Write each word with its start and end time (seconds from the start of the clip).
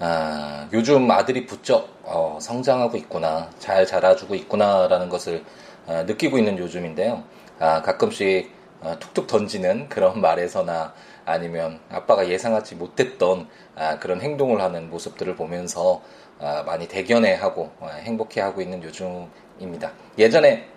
아, 0.00 0.68
요즘 0.72 1.10
아들이 1.10 1.46
부쩍 1.46 1.88
어, 2.02 2.38
성장하고 2.40 2.96
있구나, 2.96 3.50
잘 3.58 3.86
자라주고 3.86 4.34
있구나라는 4.34 5.08
것을 5.08 5.44
아, 5.86 6.02
느끼고 6.02 6.38
있는 6.38 6.58
요즘인데요. 6.58 7.22
아, 7.60 7.82
가끔씩 7.82 8.50
어, 8.80 8.96
툭툭 8.98 9.26
던지는 9.26 9.88
그런 9.88 10.20
말에서나 10.20 10.92
아니면 11.24 11.80
아빠가 11.90 12.28
예상하지 12.28 12.74
못했던 12.74 13.48
아, 13.76 13.98
그런 13.98 14.20
행동을 14.20 14.60
하는 14.60 14.90
모습들을 14.90 15.36
보면서 15.36 16.02
아, 16.40 16.64
많이 16.66 16.88
대견해하고 16.88 17.70
아, 17.80 17.86
행복해하고 18.02 18.60
있는 18.60 18.82
요즘입니다. 18.82 19.92
예전에 20.18 20.68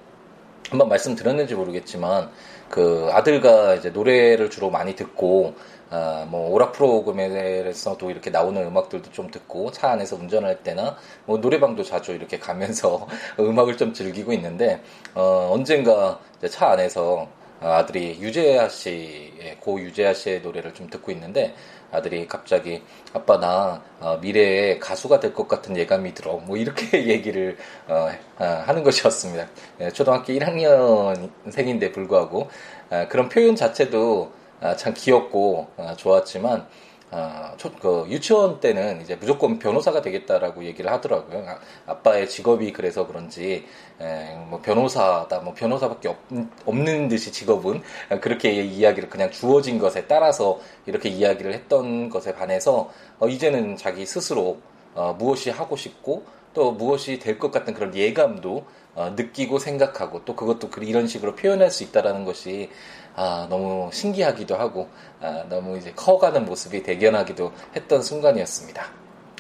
한번 0.70 0.90
말씀드렸는지 0.90 1.56
모르겠지만 1.56 2.30
그 2.70 3.10
아들과 3.12 3.76
이제 3.76 3.90
노래를 3.90 4.50
주로 4.50 4.70
많이 4.70 4.96
듣고 4.96 5.56
아, 5.90 6.26
뭐 6.30 6.50
오락 6.52 6.74
프로그램에서도 6.74 8.12
이렇게 8.12 8.30
나오는 8.30 8.62
음악들도 8.62 9.12
좀 9.12 9.32
듣고 9.32 9.72
차 9.72 9.92
안에서 9.92 10.16
운전할 10.18 10.64
때나 10.64 10.98
뭐 11.26 11.38
노래방도 11.38 11.84
자주 11.84 12.12
이렇게 12.14 12.38
가면서 12.40 13.08
음악을 13.40 13.78
좀 13.78 13.94
즐기고 13.94 14.34
있는데 14.34 14.82
어, 15.16 15.50
언젠가 15.54 16.20
차 16.50 16.72
안에서 16.72 17.28
아들이 17.60 18.20
유재하 18.22 18.70
씨의 18.70 19.58
고 19.60 19.80
유재하 19.82 20.14
씨의 20.14 20.42
노래를 20.42 20.74
좀 20.74 20.90
듣고 20.90 21.12
있는데 21.12 21.56
아들이 21.92 22.28
갑자기 22.28 22.84
아빠 23.14 23.40
나 23.40 23.82
어, 24.00 24.18
미래에 24.22 24.78
가수가 24.80 25.20
될 25.20 25.34
것 25.34 25.48
같은 25.48 25.78
예감이 25.78 26.14
들어 26.14 26.34
뭐 26.34 26.58
이렇게 26.58 27.08
얘기를 27.08 27.58
어, 27.88 28.10
어, 28.40 28.46
하는 28.66 28.84
것이었습니다. 28.84 29.48
예, 29.82 29.90
초등학교 29.92 30.34
1학년생인데 30.34 31.94
불구하고 31.94 32.50
아, 32.90 33.08
그런 33.08 33.30
표현 33.30 33.56
자체도 33.56 34.32
아, 34.34 34.37
참 34.78 34.94
귀엽고 34.96 35.68
아, 35.78 35.96
좋았지만 35.96 36.68
아, 37.10 37.54
초, 37.58 37.72
그 37.74 38.06
유치원 38.10 38.60
때는 38.60 39.02
이제 39.02 39.16
무조건 39.16 39.60
변호사가 39.60 40.02
되겠다라고 40.02 40.66
얘기를 40.66 40.92
하더라고요. 40.92 41.46
아, 41.86 41.98
빠의 42.00 42.28
직업이 42.28 42.74
그래서 42.74 43.08
그런지 43.08 43.66
에, 44.02 44.36
뭐 44.50 44.60
변호사다, 44.62 45.40
뭐 45.40 45.54
변호사밖에 45.54 46.10
없, 46.10 46.18
없는 46.66 47.08
듯이 47.08 47.32
직업은 47.32 47.82
그렇게 48.20 48.52
이야기를 48.52 49.10
그냥 49.10 49.32
주어진 49.32 49.80
것에 49.80 50.06
따라서 50.08 50.60
이렇게 50.86 51.08
이야기를 51.10 51.54
했던 51.54 52.10
것에 52.10 52.34
반해서 52.36 52.90
어, 53.20 53.28
이제는 53.30 53.78
자기 53.78 54.06
스스로 54.06 54.58
어, 54.94 55.16
무엇이 55.18 55.50
하고 55.50 55.78
싶고 55.78 56.26
또 56.54 56.72
무엇이 56.72 57.20
될 57.20 57.38
것 57.40 57.52
같은 57.52 57.74
그런 57.74 57.96
예감도 57.96 58.66
어, 58.98 59.14
느끼고 59.16 59.60
생각하고 59.60 60.26
또 60.26 60.36
그것도 60.36 60.72
이런 60.82 61.08
식으로 61.08 61.36
표현할 61.36 61.70
수 61.70 61.84
있다라는 61.84 62.26
것이 62.26 62.72
아, 63.16 63.46
너무 63.48 63.92
신기하기도 63.94 64.56
하고 64.56 64.90
아, 65.22 65.44
너무 65.50 65.78
이제 65.78 65.94
커가는 65.96 66.44
모습이 66.44 66.82
대견하기도 66.82 67.52
했던 67.76 68.02
순간이었습니다. 68.02 68.86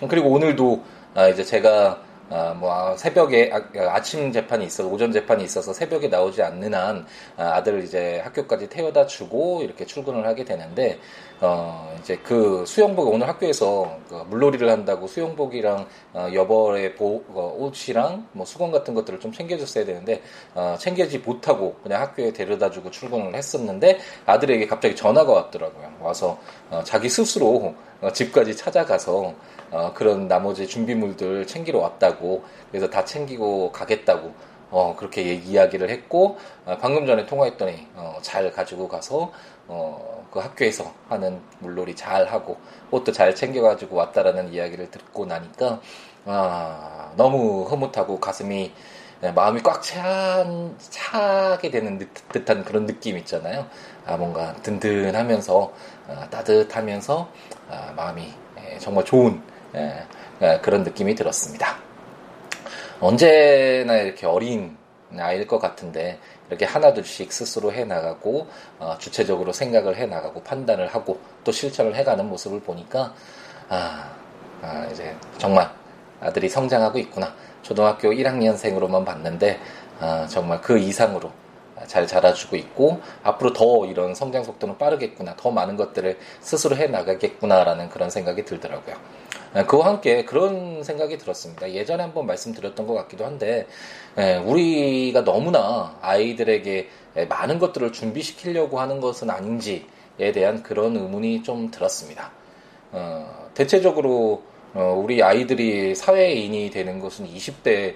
그리고 0.08 0.30
오늘도 0.30 0.84
아, 1.16 1.28
이제 1.28 1.44
제가 1.44 2.04
아, 2.30 2.54
뭐 2.54 2.74
아, 2.74 2.98
새벽에 2.98 3.52
아, 3.52 4.02
침 4.02 4.32
재판이 4.32 4.66
있어서 4.66 4.90
오전 4.90 5.12
재판이 5.12 5.44
있어서 5.46 5.74
새벽에 5.74 6.08
나오지 6.08 6.42
않는 6.44 6.74
한 6.74 7.06
아, 7.38 7.56
아들을 7.56 7.84
이제 7.84 8.20
학교까지 8.24 8.68
태워다 8.68 9.06
주고 9.08 9.62
이렇게 9.64 9.86
출근을 9.86 10.26
하게 10.26 10.44
되는데 10.44 11.00
어 11.40 11.96
이제 12.00 12.18
그 12.24 12.66
수영복 12.66 13.14
오늘 13.14 13.28
학교에서 13.30 14.00
그 14.10 14.16
물놀이를 14.30 14.70
한다고 14.70 15.08
수영복이랑 15.08 15.88
어, 16.14 16.30
여벌의 16.34 16.96
보, 16.96 17.24
어, 17.30 17.56
옷이랑 17.60 18.28
뭐 18.32 18.46
수건 18.46 18.72
같은 18.72 18.94
것들을 18.96 19.20
좀 19.20 19.32
챙겨줬어야 19.32 19.86
되는데 19.86 20.22
어, 20.56 20.76
챙겨지 20.80 21.20
못하고 21.20 21.76
그냥 21.84 22.02
학교에 22.02 22.34
데려다주고 22.34 22.90
출근을 22.90 23.36
했었는데 23.36 24.00
아들에게 24.26 24.66
갑자기 24.66 24.96
전화가 24.96 25.32
왔더라고요. 25.32 25.94
와서 26.02 26.40
어, 26.72 26.82
자기 26.84 27.08
스스로 27.08 27.76
어, 28.02 28.12
집까지 28.12 28.56
찾아가서 28.56 29.34
어, 29.72 29.92
그런 29.94 30.28
나머지 30.28 30.68
준비물들 30.68 31.48
챙기러 31.48 31.80
왔다고 31.80 32.44
그래서 32.72 32.90
다 32.90 33.04
챙기고 33.06 33.72
가겠다고 33.72 34.34
어, 34.70 34.96
그렇게 34.98 35.34
이야기를 35.34 35.90
했고 35.90 36.38
어, 36.66 36.78
방금 36.80 37.06
전에 37.06 37.26
통화했더니 37.26 37.88
어, 37.96 38.18
잘 38.22 38.52
가지고 38.52 38.88
가서 38.88 39.32
어, 39.68 40.26
그 40.32 40.40
학교에서 40.40 40.94
하는 41.10 41.42
물놀이 41.60 41.96
잘 41.96 42.28
하고 42.28 42.58
옷도 42.92 43.12
잘 43.12 43.34
챙겨가지고 43.36 43.96
왔다라는 43.96 44.54
이야기를 44.54 44.92
듣고 44.92 45.26
나니까 45.26 45.82
아, 46.26 47.12
너무 47.16 47.64
흐뭇하고 47.64 48.20
가슴이 48.20 48.72
네, 49.20 49.32
마음이 49.32 49.62
꽉 49.64 49.82
찬, 49.82 50.76
차게 50.78 51.72
되는 51.72 51.98
듯, 51.98 52.48
한 52.48 52.64
그런 52.64 52.86
느낌 52.86 53.18
있잖아요. 53.18 53.66
아, 54.06 54.16
뭔가 54.16 54.54
든든하면서, 54.62 55.74
아, 56.08 56.30
따뜻하면서, 56.30 57.28
아, 57.68 57.94
마음이 57.96 58.32
예, 58.62 58.78
정말 58.78 59.06
좋은, 59.06 59.42
예, 59.76 60.04
예, 60.42 60.60
그런 60.62 60.84
느낌이 60.84 61.16
들었습니다. 61.16 61.78
언제나 63.00 63.98
이렇게 63.98 64.26
어린 64.26 64.78
아이일 65.18 65.48
것 65.48 65.60
같은데, 65.60 66.20
이렇게 66.50 66.66
하나둘씩 66.66 67.32
스스로 67.32 67.74
해 67.74 67.84
나가고 67.84 68.48
어, 68.80 68.96
주체적으로 69.00 69.52
생각을 69.52 69.98
해 69.98 70.06
나가고 70.06 70.44
판단을 70.44 70.88
하고 70.88 71.20
또 71.44 71.52
실천을 71.52 71.96
해가는 71.96 72.28
모습을 72.28 72.62
보니까 72.62 73.14
아, 73.70 74.10
아 74.62 74.88
이제 74.92 75.16
정말 75.38 75.70
아들이 76.22 76.50
성장하고 76.50 76.98
있구나. 77.00 77.34
초등학교 77.62 78.10
1학년생으로만 78.12 79.04
봤는데 79.04 79.60
아, 80.00 80.26
정말 80.30 80.62
그 80.62 80.78
이상으로 80.78 81.32
잘 81.86 82.08
자라주고 82.08 82.56
있고 82.56 83.00
앞으로 83.24 83.54
더 83.54 83.86
이런 83.86 84.16
성장 84.16 84.44
속도는 84.44 84.78
빠르겠구나. 84.78 85.36
더 85.36 85.52
많은 85.52 85.76
것들을 85.78 86.18
스스로 86.40 86.76
해 86.76 86.88
나가겠구나라는 86.88 87.90
그런 87.90 88.10
생각이 88.10 88.46
들더라고요. 88.46 88.96
아, 89.54 89.66
그와 89.66 89.88
함께 89.88 90.26
그런 90.26 90.84
생각이 90.84 91.18
들었습니다. 91.18 91.72
예전에 91.72 92.04
한번 92.04 92.26
말씀드렸던 92.26 92.88
것 92.88 92.94
같기도 92.94 93.26
한데 93.26 93.68
예, 94.18 94.38
우리가 94.38 95.24
너무나 95.24 95.98
아이들에게 96.02 96.90
많은 97.30 97.60
것들을 97.60 97.92
준비시키려고 97.92 98.80
하는 98.80 99.00
것은 99.00 99.30
아닌지에 99.30 100.32
대한 100.34 100.64
그런 100.64 100.96
의문이 100.96 101.44
좀 101.44 101.72
들었습니다. 101.72 102.32
어, 102.92 103.50
대체적으로 103.54 104.44
어, 104.74 104.94
우리 104.96 105.24
아이들이 105.24 105.96
사회인이 105.96 106.70
되는 106.70 107.00
것은 107.00 107.28
20대 107.28 107.96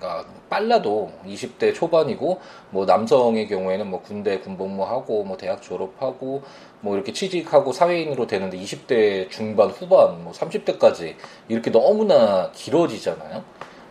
가 0.00 0.24
빨라도 0.50 1.10
20대 1.24 1.74
초반이고 1.74 2.40
뭐 2.70 2.84
남성의 2.84 3.48
경우에는 3.48 3.88
뭐 3.88 4.02
군대 4.02 4.38
군복무하고 4.40 5.24
뭐 5.24 5.36
대학 5.36 5.62
졸업하고 5.62 6.42
뭐 6.80 6.94
이렇게 6.94 7.12
취직하고 7.12 7.72
사회인으로 7.72 8.26
되는데 8.26 8.58
20대 8.58 9.30
중반 9.30 9.70
후반 9.70 10.22
뭐 10.24 10.32
30대까지 10.32 11.14
이렇게 11.48 11.70
너무나 11.70 12.50
길어지잖아요. 12.52 13.42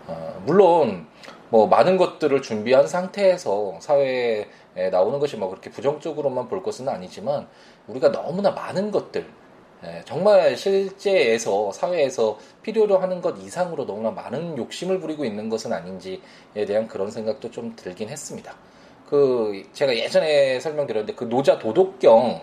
어, 0.08 0.42
물론 0.46 1.08
뭐 1.50 1.68
많은 1.68 1.97
것들을 1.97 2.42
준비한 2.42 2.88
상태에서 2.88 3.78
사회에 3.80 4.47
나오는 4.92 5.20
것이 5.20 5.38
뭐 5.38 5.50
그렇게 5.50 5.70
부정적으로만 5.70 6.47
볼 6.47 6.62
것은 6.62 6.88
아니지만 6.88 7.47
우리가 7.88 8.12
너무나 8.12 8.52
많은 8.52 8.92
것들 8.92 9.26
예, 9.26 9.44
정말 10.06 10.56
실제에서 10.57 11.72
사회에서 11.72 12.38
필요로 12.63 12.97
하는 12.97 13.22
것 13.22 13.38
이상으로 13.40 13.85
너무나 13.85 14.12
많은 14.12 14.57
욕심을 14.57 15.00
부리고 15.00 15.25
있는 15.25 15.50
것은 15.50 15.73
아닌지에 15.73 16.19
대한 16.68 16.88
그런 16.88 17.12
생각도 17.12 17.51
좀 17.51 17.75
들긴 17.75 18.09
했습니다. 18.09 18.55
그 19.09 19.64
제가 19.73 19.96
예전에 19.96 20.59
설명드렸는데 20.59 21.14
그 21.14 21.29
노자 21.29 21.59
도덕경 21.59 22.41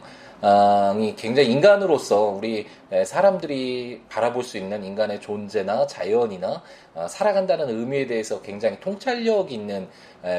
이 1.00 1.15
굉장히 1.17 1.50
인간으로서 1.50 2.23
우리 2.23 2.67
사람들이 3.05 4.03
바라볼 4.09 4.43
수 4.43 4.59
있는 4.59 4.85
인간의 4.85 5.21
존재나 5.21 5.87
자연이나 5.87 6.62
어, 6.94 7.06
살아간다는 7.09 7.69
의미에 7.71 8.06
대해서 8.06 8.43
굉장히 8.43 8.79
통찰력 8.81 9.53
있는 9.53 9.89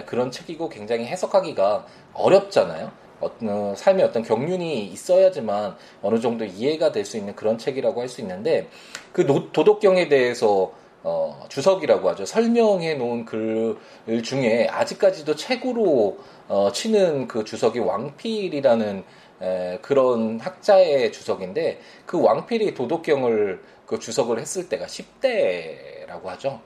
그런 0.06 0.30
책이고 0.30 0.70
굉장히 0.70 1.06
해석하기가 1.06 1.86
어렵잖아요. 2.14 3.03
어떤 3.22 3.76
삶의 3.76 4.06
어떤 4.06 4.24
경륜이 4.24 4.86
있어야지만 4.88 5.76
어느 6.02 6.20
정도 6.20 6.46
이해가 6.46 6.92
될 6.92 7.06
수 7.06 7.18
있는 7.18 7.36
그런 7.36 7.58
책이라고 7.58 8.02
할 8.02 8.08
수 8.10 8.22
있는데 8.22 8.68
그 9.12 9.26
도덕경에 9.26 10.08
대해서 10.10 10.72
어, 11.06 11.46
주석이라고 11.50 12.10
하죠. 12.12 12.26
설명해 12.26 12.94
놓은 12.96 13.26
글 13.26 13.78
중에 14.24 14.68
아직까지도 14.70 15.36
최고로 15.36 16.18
어, 16.48 16.72
치는 16.72 17.28
그 17.28 17.44
주석이 17.44 17.80
왕필이라는 17.80 19.04
에, 19.42 19.80
그런 19.82 20.40
학자의 20.40 21.12
주석인데 21.12 21.80
그 22.06 22.22
왕필이 22.22 22.74
도덕경을 22.74 23.62
그 23.86 24.00
주석을 24.00 24.40
했을 24.40 24.70
때가 24.70 24.86
10대라고 24.86 26.24
하죠. 26.26 26.62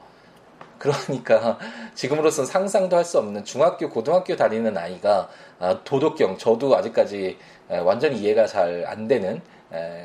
그러니까 0.80 1.58
지금으로선 1.96 2.46
상상도 2.46 2.96
할 2.96 3.04
수 3.06 3.18
없는 3.20 3.44
중학교, 3.46 3.90
고등학교 3.90 4.36
다니는 4.36 4.78
아이가 4.78 5.30
아, 5.60 5.80
도덕경, 5.84 6.38
저도 6.38 6.76
아직까지 6.76 7.38
완전히 7.84 8.20
이해가 8.20 8.46
잘 8.48 8.86
안 8.86 9.08
되는 9.08 9.42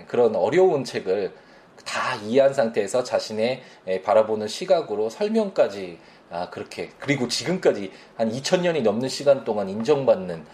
그런 0.06 0.34
어려운 0.36 0.84
책을 0.84 1.32
다 1.84 2.14
이해한 2.16 2.54
상태에서 2.54 3.02
자신의 3.02 3.62
바라보는 4.04 4.46
시각으로 4.48 5.10
설명까지 5.10 5.98
아, 6.30 6.48
그렇게 6.50 6.90
그리고 6.98 7.28
지금까지 7.28 7.90
한 8.16 8.30
2000년이 8.30 8.82
넘는 8.82 9.08
시간 9.08 9.44
동안 9.44 9.68
인정받는 9.68 10.44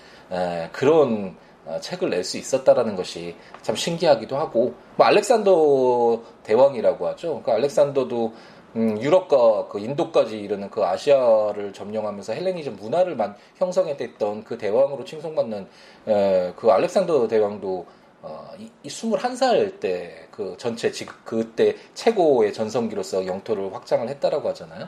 그런 0.73 1.37
어, 1.67 1.79
책을 1.81 2.09
낼 2.09 2.25
수 2.25 2.39
있었다라는 2.39 2.97
것이 2.97 3.37
참 3.61 3.77
신기하기도 3.77 4.39
하고 4.39 4.75
뭐 4.97 5.07
알렉산더 5.07 6.23
대왕이라고 6.43 7.07
하죠. 7.09 7.43
그 7.45 7.51
알렉산더도 7.51 8.33
음, 8.77 9.01
유럽과 9.01 9.69
그 9.69 9.79
인도까지 9.79 10.39
이르는 10.39 10.71
그 10.71 10.85
아시아를 10.85 11.73
점령하면서 11.73 12.33
헬레니즘 12.35 12.77
문화를 12.77 13.17
만, 13.17 13.35
형성했던 13.57 14.45
그 14.45 14.59
대왕으로 14.59 15.05
칭송받는 15.05 15.67
에, 16.09 16.53
그 16.57 16.71
알렉산더 16.71 17.29
대왕도 17.29 17.87
어, 18.23 18.51
이, 18.59 18.71
이 18.83 18.89
21살 18.89 19.81
때 19.81 20.29
그 20.39 20.55
전체 20.57 20.93
지금 20.93 21.13
그때 21.25 21.75
최고의 21.95 22.53
전성기로서 22.53 23.27
영토를 23.27 23.75
확장을 23.75 24.09
했다라고 24.09 24.49
하잖아요. 24.51 24.87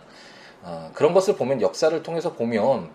어, 0.62 0.90
그런 0.94 1.12
것을 1.12 1.34
보면 1.34 1.60
역사를 1.60 2.00
통해서 2.04 2.34
보면 2.34 2.90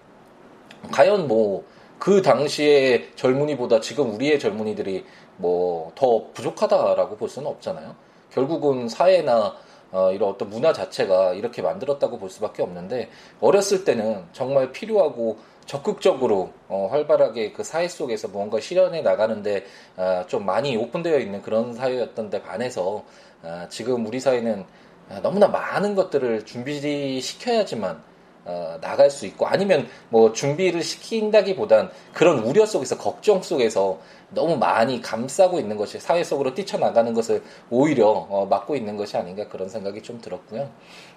과연 0.91 1.27
뭐 1.27 1.65
그 1.99 2.21
당시의 2.21 3.11
젊은이보다 3.15 3.79
지금 3.79 4.13
우리의 4.13 4.39
젊은이들이 4.39 5.05
뭐 5.37 5.91
더 5.95 6.25
부족하다라고 6.33 7.17
볼 7.17 7.29
수는 7.29 7.49
없잖아요. 7.49 7.95
결국은 8.31 8.89
사회나 8.89 9.55
어, 9.95 10.12
이런 10.12 10.30
어떤 10.30 10.50
문화 10.50 10.74
자체가 10.74 11.36
이렇게 11.36 11.62
만들었다고 11.62 12.19
볼 12.19 12.30
수밖에 12.30 12.62
없는데 12.62 13.09
어렸을 13.39 13.86
때는 13.86 14.25
정말 14.33 14.74
필요하고 14.74 15.38
적극적으로 15.65 16.51
어, 16.68 16.89
활발하게 16.92 17.53
그 17.53 17.63
사회 17.63 17.88
속에서 17.88 18.27
무언가 18.27 18.59
실현해 18.59 19.01
나가는데 19.01 19.63
어, 19.95 20.25
좀 20.27 20.45
많이 20.45 20.75
오픈되어 20.75 21.18
있는 21.19 21.42
그런 21.42 21.74
사회였던데 21.74 22.42
반해서 22.42 23.06
어, 23.42 23.68
지금 23.69 24.06
우리 24.06 24.19
사회는 24.19 24.65
아, 25.09 25.21
너무나 25.21 25.47
많은 25.47 25.95
것들을 25.95 26.45
준비시켜야지만 26.45 28.03
어, 28.45 28.77
나갈 28.80 29.09
수 29.09 29.25
있고 29.25 29.47
아니면 29.47 29.88
뭐 30.09 30.31
준비를 30.31 30.83
시킨다기보단 30.83 31.89
그런 32.13 32.39
우려 32.39 32.65
속에서 32.65 32.97
걱정 32.97 33.42
속에서 33.42 34.00
너무 34.30 34.56
많이 34.57 35.01
감싸고 35.01 35.59
있는 35.59 35.77
것이 35.77 36.00
사회 36.00 36.24
속으로 36.24 36.53
뛰쳐나가는 36.53 37.13
것을 37.13 37.42
오히려 37.69 38.07
어, 38.07 38.45
막고 38.50 38.75
있는 38.75 38.97
것이 38.97 39.18
아닌가 39.18 39.47
그런 39.47 39.68
생각이 39.69 40.01
좀 40.01 40.21
들었고요. 40.21 40.69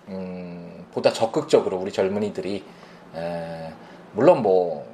음, 0.09 0.87
보다 0.93 1.13
적극적으로 1.13 1.77
우리 1.79 1.93
젊은이들이 1.93 2.65
에, 3.17 3.73
물론 4.13 4.43
뭐 4.43 4.87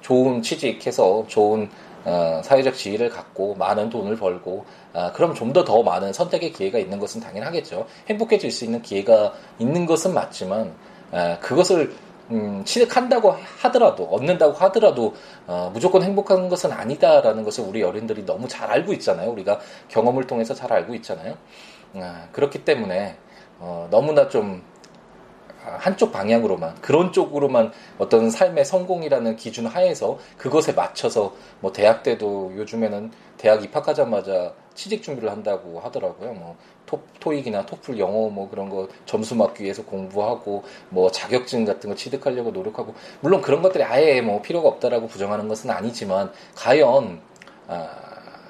좋은 0.00 0.42
취직해서 0.42 1.24
좋은 1.28 1.68
어, 2.04 2.40
사회적 2.42 2.74
지위를 2.74 3.10
갖고 3.10 3.54
많은 3.54 3.88
돈을 3.90 4.16
벌고 4.16 4.64
아, 4.92 5.12
그럼 5.12 5.34
좀 5.34 5.52
더 5.52 5.64
더 5.64 5.82
많은 5.82 6.12
선택의 6.12 6.52
기회가 6.52 6.78
있는 6.78 6.98
것은 6.98 7.20
당연하겠죠. 7.20 7.86
행복해질 8.08 8.50
수 8.50 8.64
있는 8.64 8.82
기회가 8.82 9.32
있는 9.60 9.86
것은 9.86 10.12
맞지만 10.12 10.68
아, 10.70 10.91
그것을 11.40 11.92
음, 12.30 12.64
취득한다고 12.64 13.36
하더라도 13.58 14.04
얻는다고 14.04 14.54
하더라도 14.54 15.14
어, 15.46 15.70
무조건 15.72 16.02
행복한 16.02 16.48
것은 16.48 16.72
아니다라는 16.72 17.44
것을 17.44 17.64
우리 17.64 17.82
어른들이 17.82 18.24
너무 18.24 18.48
잘 18.48 18.70
알고 18.70 18.92
있잖아요. 18.94 19.30
우리가 19.30 19.60
경험을 19.88 20.26
통해서 20.26 20.54
잘 20.54 20.72
알고 20.72 20.94
있잖아요. 20.96 21.36
아, 21.96 22.28
그렇기 22.32 22.64
때문에 22.64 23.16
어, 23.58 23.86
너무나 23.90 24.28
좀 24.28 24.62
한쪽 25.64 26.10
방향으로만 26.10 26.74
그런 26.80 27.12
쪽으로만 27.12 27.72
어떤 27.98 28.30
삶의 28.30 28.64
성공이라는 28.64 29.36
기준 29.36 29.66
하에서 29.66 30.18
그것에 30.36 30.72
맞춰서 30.72 31.34
뭐 31.60 31.72
대학 31.72 32.02
때도 32.02 32.52
요즘에는 32.56 33.12
대학 33.36 33.62
입학하자마자 33.62 34.54
취직 34.74 35.02
준비를 35.02 35.30
한다고 35.30 35.78
하더라고요. 35.80 36.32
뭐 36.32 36.56
토, 36.86 37.00
토익이나 37.20 37.64
토플 37.66 37.98
영어 37.98 38.28
뭐 38.28 38.48
그런 38.50 38.68
거 38.68 38.88
점수 39.06 39.34
맞기 39.34 39.62
위해서 39.64 39.84
공부하고 39.84 40.64
뭐 40.90 41.10
자격증 41.10 41.64
같은 41.64 41.90
거 41.90 41.96
취득하려고 41.96 42.50
노력하고 42.50 42.94
물론 43.20 43.40
그런 43.40 43.62
것들이 43.62 43.84
아예 43.84 44.20
뭐 44.20 44.42
필요가 44.42 44.68
없다라고 44.68 45.06
부정하는 45.06 45.48
것은 45.48 45.70
아니지만 45.70 46.32
과연 46.54 47.20
아, 47.68 47.88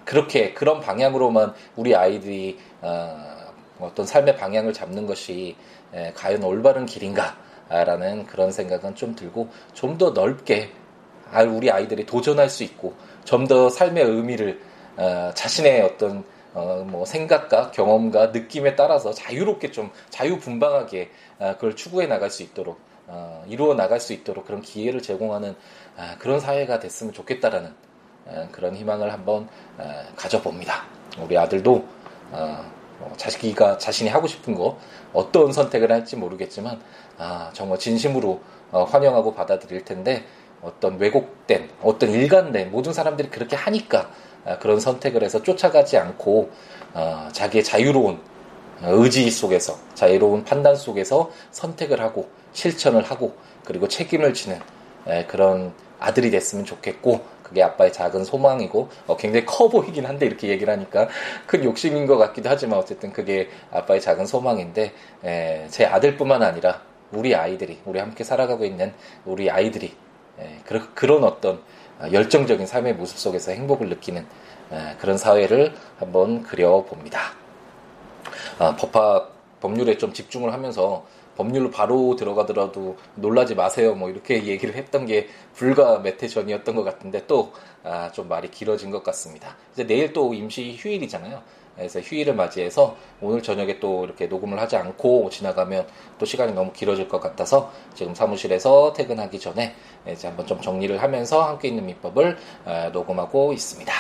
그렇게 0.04 0.52
그런 0.52 0.80
방향으로만 0.80 1.54
우리 1.76 1.94
아이들이 1.94 2.58
아, 2.80 3.52
어떤 3.78 4.06
삶의 4.06 4.36
방향을 4.36 4.72
잡는 4.72 5.06
것이 5.06 5.56
에, 5.94 6.12
과연 6.14 6.42
올바른 6.42 6.86
길인가라는 6.86 8.26
그런 8.26 8.50
생각은 8.52 8.94
좀 8.94 9.14
들고 9.14 9.48
좀 9.74 9.98
더 9.98 10.10
넓게 10.10 10.70
우리 11.48 11.70
아이들이 11.70 12.04
도전할 12.06 12.48
수 12.48 12.62
있고 12.64 12.94
좀 13.24 13.46
더 13.46 13.68
삶의 13.70 14.04
의미를 14.04 14.60
어, 14.96 15.30
자신의 15.34 15.80
어떤 15.82 16.24
어, 16.54 16.84
뭐 16.86 17.04
생각과 17.04 17.70
경험과 17.70 18.28
느낌에 18.28 18.76
따라서 18.76 19.12
자유롭게 19.12 19.70
좀 19.70 19.90
자유분방하게 20.10 21.10
어, 21.38 21.54
그걸 21.54 21.76
추구해 21.76 22.06
나갈 22.06 22.30
수 22.30 22.42
있도록 22.42 22.78
어, 23.06 23.44
이루어 23.48 23.74
나갈 23.74 24.00
수 24.00 24.12
있도록 24.12 24.46
그런 24.46 24.60
기회를 24.60 25.02
제공하는 25.02 25.54
아, 25.96 26.16
그런 26.18 26.40
사회가 26.40 26.78
됐으면 26.78 27.12
좋겠다라는 27.12 27.74
어, 28.26 28.48
그런 28.52 28.74
희망을 28.76 29.12
한번 29.12 29.48
어, 29.78 30.02
가져봅니다. 30.16 30.84
우리 31.20 31.36
아들도 31.36 31.84
뭐 32.30 33.12
자기가 33.16 33.76
자신이 33.76 34.08
하고 34.08 34.26
싶은 34.26 34.54
거 34.54 34.78
어떤 35.12 35.52
선택을 35.52 35.92
할지 35.92 36.16
모르겠지만 36.16 36.80
아 37.18 37.50
정말 37.52 37.78
진심으로 37.78 38.40
환영하고 38.70 39.34
받아들일 39.34 39.84
텐데 39.84 40.24
어떤 40.62 40.98
왜곡된 40.98 41.68
어떤 41.82 42.10
일관된 42.10 42.70
모든 42.70 42.94
사람들이 42.94 43.28
그렇게 43.28 43.56
하니까 43.56 44.00
아, 44.00 44.08
그런 44.60 44.80
선택을 44.80 45.22
해서 45.22 45.42
쫓아가지 45.42 45.96
않고 45.96 46.50
어, 46.94 47.28
자기의 47.32 47.64
자유로운 47.64 48.18
의지 48.84 49.30
속에서 49.30 49.78
자유로운 49.94 50.44
판단 50.44 50.74
속에서 50.74 51.30
선택을 51.52 52.00
하고 52.00 52.28
실천을 52.52 53.02
하고 53.02 53.36
그리고 53.64 53.86
책임을 53.86 54.34
지는 54.34 54.58
그런 55.28 55.72
아들이 56.00 56.30
됐으면 56.30 56.64
좋겠고 56.64 57.20
그게 57.44 57.62
아빠의 57.62 57.92
작은 57.92 58.24
소망이고 58.24 58.88
어, 59.06 59.16
굉장히 59.16 59.46
커 59.46 59.68
보이긴 59.68 60.06
한데 60.06 60.26
이렇게 60.26 60.48
얘기를 60.48 60.72
하니까 60.72 61.08
큰 61.46 61.62
욕심인 61.64 62.06
것 62.06 62.16
같기도 62.16 62.48
하지만 62.48 62.78
어쨌든 62.78 63.12
그게 63.12 63.50
아빠의 63.70 64.00
작은 64.00 64.26
소망인데 64.26 64.92
제 65.68 65.84
아들뿐만 65.84 66.42
아니라 66.42 66.80
우리 67.12 67.34
아이들이 67.34 67.78
우리 67.84 68.00
함께 68.00 68.24
살아가고 68.24 68.64
있는 68.64 68.92
우리 69.24 69.50
아이들이 69.50 69.94
그런 70.94 71.24
어떤 71.24 71.56
아, 71.56 71.60
열정적인 72.10 72.66
삶의 72.66 72.94
모습 72.94 73.18
속에서 73.18 73.52
행복을 73.52 73.88
느끼는 73.88 74.26
아, 74.70 74.96
그런 74.98 75.18
사회를 75.18 75.74
한번 75.98 76.42
그려봅니다. 76.42 77.20
아, 78.58 78.76
법학 78.76 79.32
법률에 79.60 79.98
좀 79.98 80.12
집중을 80.12 80.52
하면서 80.52 81.04
법률로 81.36 81.70
바로 81.70 82.16
들어가더라도 82.16 82.96
놀라지 83.14 83.54
마세요. 83.54 83.94
뭐 83.94 84.10
이렇게 84.10 84.44
얘기를 84.46 84.74
했던 84.74 85.06
게 85.06 85.28
불과 85.54 85.98
몇 86.00 86.22
해 86.22 86.28
전이었던 86.28 86.74
것 86.74 86.84
같은데 86.84 87.26
또좀 87.26 87.52
아, 87.84 88.10
말이 88.28 88.50
길어진 88.50 88.90
것 88.90 89.02
같습니다. 89.02 89.56
이제 89.72 89.86
내일 89.86 90.12
또 90.12 90.34
임시 90.34 90.76
휴일이잖아요. 90.78 91.42
그래서 91.76 92.00
휴일을 92.00 92.34
맞이해서 92.34 92.96
오늘 93.20 93.42
저녁에 93.42 93.80
또 93.80 94.04
이렇게 94.04 94.26
녹음을 94.26 94.58
하지 94.60 94.76
않고 94.76 95.30
지나가면 95.30 95.86
또 96.18 96.26
시간이 96.26 96.52
너무 96.52 96.72
길어질 96.72 97.08
것 97.08 97.20
같아서 97.20 97.72
지금 97.94 98.14
사무실에서 98.14 98.92
퇴근하기 98.92 99.40
전에 99.40 99.74
이제 100.10 100.28
한번 100.28 100.46
좀 100.46 100.60
정리를 100.60 101.02
하면서 101.02 101.42
함께 101.42 101.68
있는 101.68 101.86
민법을 101.86 102.36
어, 102.64 102.90
녹음하고 102.92 103.52
있습니다. 103.52 103.92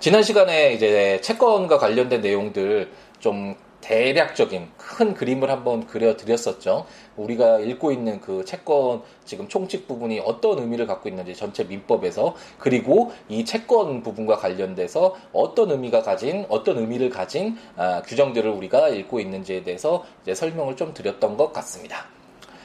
지난 0.00 0.22
시간에 0.22 0.72
이제 0.72 1.20
채권과 1.20 1.78
관련된 1.78 2.22
내용들 2.22 2.90
좀 3.18 3.54
대략적인 3.90 4.68
큰 4.76 5.14
그림을 5.14 5.50
한번 5.50 5.84
그려드렸었죠. 5.84 6.86
우리가 7.16 7.58
읽고 7.58 7.90
있는 7.90 8.20
그 8.20 8.44
채권 8.44 9.02
지금 9.24 9.48
총칙 9.48 9.88
부분이 9.88 10.20
어떤 10.20 10.60
의미를 10.60 10.86
갖고 10.86 11.08
있는지 11.08 11.34
전체 11.34 11.64
민법에서 11.64 12.36
그리고 12.58 13.10
이 13.28 13.44
채권 13.44 14.04
부분과 14.04 14.36
관련돼서 14.36 15.16
어떤 15.32 15.72
의미가 15.72 16.02
가진 16.02 16.46
어떤 16.48 16.78
의미를 16.78 17.10
가진 17.10 17.56
아, 17.76 18.00
규정들을 18.02 18.48
우리가 18.48 18.90
읽고 18.90 19.18
있는지에 19.18 19.64
대해서 19.64 20.04
이제 20.22 20.36
설명을 20.36 20.76
좀 20.76 20.94
드렸던 20.94 21.36
것 21.36 21.52
같습니다. 21.52 22.19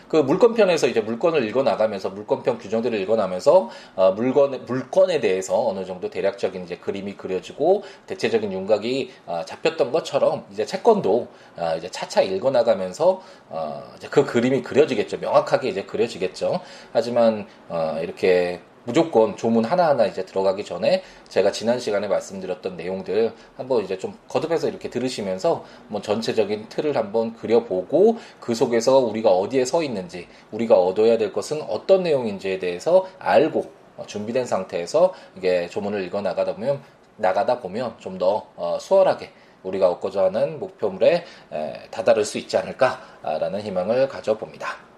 그 0.08 0.18
물권편에서 0.18 0.88
이제 0.88 1.02
물건을 1.02 1.48
읽어 1.48 1.64
나가면서 1.64 2.10
물건편 2.10 2.58
규정들을 2.58 3.00
읽어 3.02 3.16
나면서 3.16 3.70
어, 3.96 4.12
물건 4.12 4.66
물건에 4.66 5.20
대해서 5.20 5.68
어느 5.68 5.86
정도 5.86 6.10
대략적인 6.10 6.64
이제 6.64 6.78
그림이 6.78 7.16
그려지고 7.16 7.84
대체적인 8.08 8.52
윤곽이 8.52 9.12
어, 9.26 9.42
잡혔던 9.46 9.92
것처럼 9.92 10.46
이제 10.52 10.66
채권도 10.66 11.28
어, 11.58 11.76
이제 11.78 11.90
차차 11.90 12.22
읽어 12.22 12.52
나가면서 12.52 13.22
어, 13.50 13.84
이제 13.98 14.08
그 14.10 14.26
그림이 14.26 14.62
그려지겠죠. 14.62 15.20
명확하게 15.20 15.70
이제 15.70 15.84
그려지겠죠. 15.84 16.60
하지만 16.94 17.48
어, 17.70 18.00
이렇게 18.02 18.62
무조건 18.86 19.36
조문 19.36 19.66
하나하나 19.66 20.06
이제 20.06 20.26
들어가기 20.26 20.64
전에 20.64 21.04
제가 21.28 21.52
지난 21.52 21.80
시간에 21.80 22.08
말씀드렸던 22.08 22.78
내용들 22.78 23.34
한번 23.58 23.84
이제 23.84 23.98
좀 23.98 24.18
거듭해서 24.28 24.70
이렇게 24.70 24.90
들으시면서 24.90 25.66
뭐 25.88 26.02
전체적인 26.02 26.70
틀을 26.70 26.96
한번 26.96 27.34
그려보고 27.34 28.18
그 28.40 28.56
속에서 28.56 29.00
우리가 29.00 29.32
어디에 29.32 29.66
서 29.66 29.84
있는지 29.84 30.28
우리가 30.52 30.76
얻어야 30.76 31.18
될 31.18 31.34
것은 31.34 31.62
어떤 31.64 32.04
내용인지에 32.04 32.60
대해서 32.60 33.08
알고 33.20 33.72
어, 33.98 34.06
준비된 34.06 34.46
상태에서 34.46 35.14
이게 35.38 35.68
조문을 35.68 36.04
읽어 36.04 36.22
나가다 36.22 36.54
보면 36.54 36.82
나가다 37.18 37.60
보면 37.60 37.96
좀더 38.00 38.48
어, 38.56 38.78
수월하게 38.80 39.32
우리가 39.64 39.90
얻고자 39.90 40.26
하는 40.26 40.60
목표물에 40.60 41.26
다다를 41.90 42.24
수 42.24 42.38
있지 42.38 42.56
않을까라는 42.56 43.62
희망을 43.62 44.08
가져봅니다. 44.08 44.95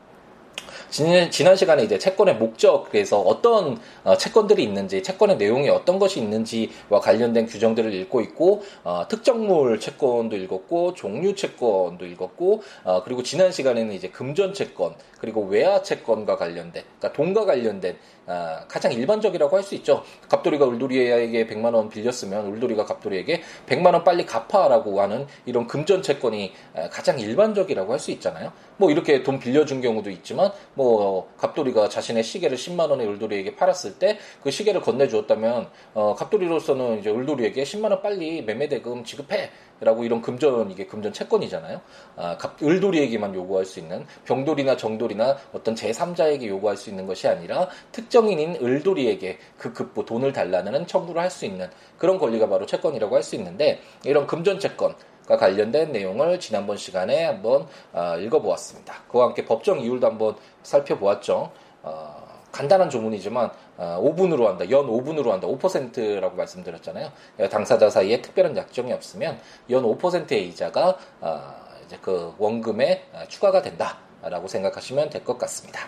지난 0.89 1.56
시간에 1.56 1.84
이제 1.84 1.98
채권의 1.98 2.36
목적에서 2.36 3.20
어떤 3.20 3.79
어, 4.03 4.17
채권들이 4.17 4.63
있는지, 4.63 5.03
채권의 5.03 5.38
내용이 5.38 5.70
어떤 5.70 6.00
것이 6.00 6.20
있는지와 6.20 7.00
관련된 7.01 7.46
규정들을 7.48 7.94
읽고 7.94 8.22
있고, 8.22 8.63
어, 8.84 9.06
특정물 9.08 9.79
채권도 9.79 10.36
읽었고, 10.38 10.94
종류 10.94 11.36
채권도 11.36 12.06
읽었고, 12.06 12.63
어, 12.84 13.03
그리고 13.03 13.24
지난 13.24 13.51
시간에는 13.51 13.94
이제 13.94 14.10
금전 14.10 14.53
채권, 14.53 14.96
그리고 15.20 15.46
외화 15.46 15.82
채권과 15.82 16.38
관련된, 16.38 16.84
그러니까 17.00 17.14
돈과 17.14 17.46
관련된 17.46 17.98
아, 18.30 18.66
가장 18.68 18.92
일반적이라고 18.92 19.56
할 19.56 19.64
수 19.64 19.74
있죠. 19.76 20.04
갑돌이가 20.30 20.66
울돌이에게 20.66 21.48
100만 21.48 21.74
원 21.74 21.90
빌렸으면 21.90 22.46
울돌이가 22.48 22.86
갑돌이에게 22.86 23.42
100만 23.68 23.94
원 23.94 24.04
빨리 24.04 24.26
갚아라고 24.26 25.00
하는 25.02 25.26
이런 25.46 25.66
금전 25.68 26.02
채권이 26.02 26.54
가장 26.92 27.20
일반적이라고 27.20 27.92
할 27.94 28.00
수 28.00 28.12
있잖아요. 28.12 28.52
뭐 28.78 28.92
이렇게 28.92 29.24
돈 29.24 29.40
빌려준 29.40 29.82
경우도 29.82 30.10
있지만 30.12 30.52
뭐 30.76 31.30
갑돌이가 31.38 31.90
자신의 31.90 32.24
시계를 32.24 32.58
10만 32.58 32.90
원에 32.90 33.06
울돌이에게 33.06 33.56
팔았을 33.56 33.98
때 34.00 34.18
그 34.44 34.52
시계를 34.52 34.82
건네주었다면 34.82 35.70
어, 35.94 36.16
갑돌이로서는 36.16 37.00
이제 37.00 37.10
울돌이에게 37.10 37.64
10만 37.64 37.92
원 37.92 38.02
빨리 38.02 38.42
매매대금 38.42 39.04
지급해 39.04 39.50
라고 39.79 40.03
이런 40.03 40.22
금전 40.22 40.72
이게 40.72 40.86
금전 40.86 41.13
채권이잖아요. 41.13 41.81
아, 42.15 42.38
을돌이에게만 42.62 43.36
요구할 43.36 43.65
수 43.65 43.79
있는 43.79 44.05
병돌이나 44.25 44.75
정돌이나 44.77 45.38
어떤 45.53 45.75
제3자에게 45.75 46.48
요구할 46.48 46.77
수 46.77 46.89
있는 46.89 47.05
것이 47.05 47.27
아니라 47.27 47.69
특정인인 47.91 48.57
을돌이에게 48.62 49.38
그 49.57 49.74
급부 49.74 50.05
돈을 50.05 50.34
달라는 50.34 50.88
청구를 50.88 51.22
할 51.22 51.27
수 51.29 51.46
있는 51.46 51.69
그런 51.98 52.17
권리가 52.17 52.48
바로 52.48 52.65
채권이라고 52.65 53.15
할 53.15 53.22
수 53.22 53.36
있는데 53.36 53.81
이런 54.05 54.25
금전 54.25 54.60
채권 54.60 54.96
과 55.27 55.36
관련된 55.36 55.91
내용을 55.91 56.39
지난번 56.39 56.77
시간에 56.77 57.25
한번 57.25 57.67
어, 57.91 58.15
읽어보았습니다. 58.17 59.03
그와 59.10 59.25
함께 59.25 59.43
법정 59.43 59.81
이율도 59.81 60.07
한번 60.07 60.38
살펴보았죠. 60.63 61.51
어, 61.84 62.17
간단한 62.58 62.90
조문이지만 62.90 63.52
5분으로 63.78 64.42
어, 64.42 64.50
한다. 64.50 64.68
연 64.72 64.88
5분으로 64.88 65.30
한다. 65.30 65.48
5%라고 65.48 66.36
말씀드렸잖아요. 66.36 67.12
당사자 67.52 67.88
사이에 67.92 68.20
특별한 68.24 68.58
약정이 68.58 68.92
없으면 68.94 69.40
연 69.70 69.84
5%의 69.84 70.48
이자가 70.50 70.98
어, 71.22 71.54
이제 71.86 72.00
그 72.02 72.34
원금에 72.40 73.06
어, 73.14 73.24
추가가 73.28 73.62
된다라고 73.62 74.48
생각하시면 74.48 75.12
될 75.12 75.24
것 75.24 75.38
같습니다. 75.38 75.82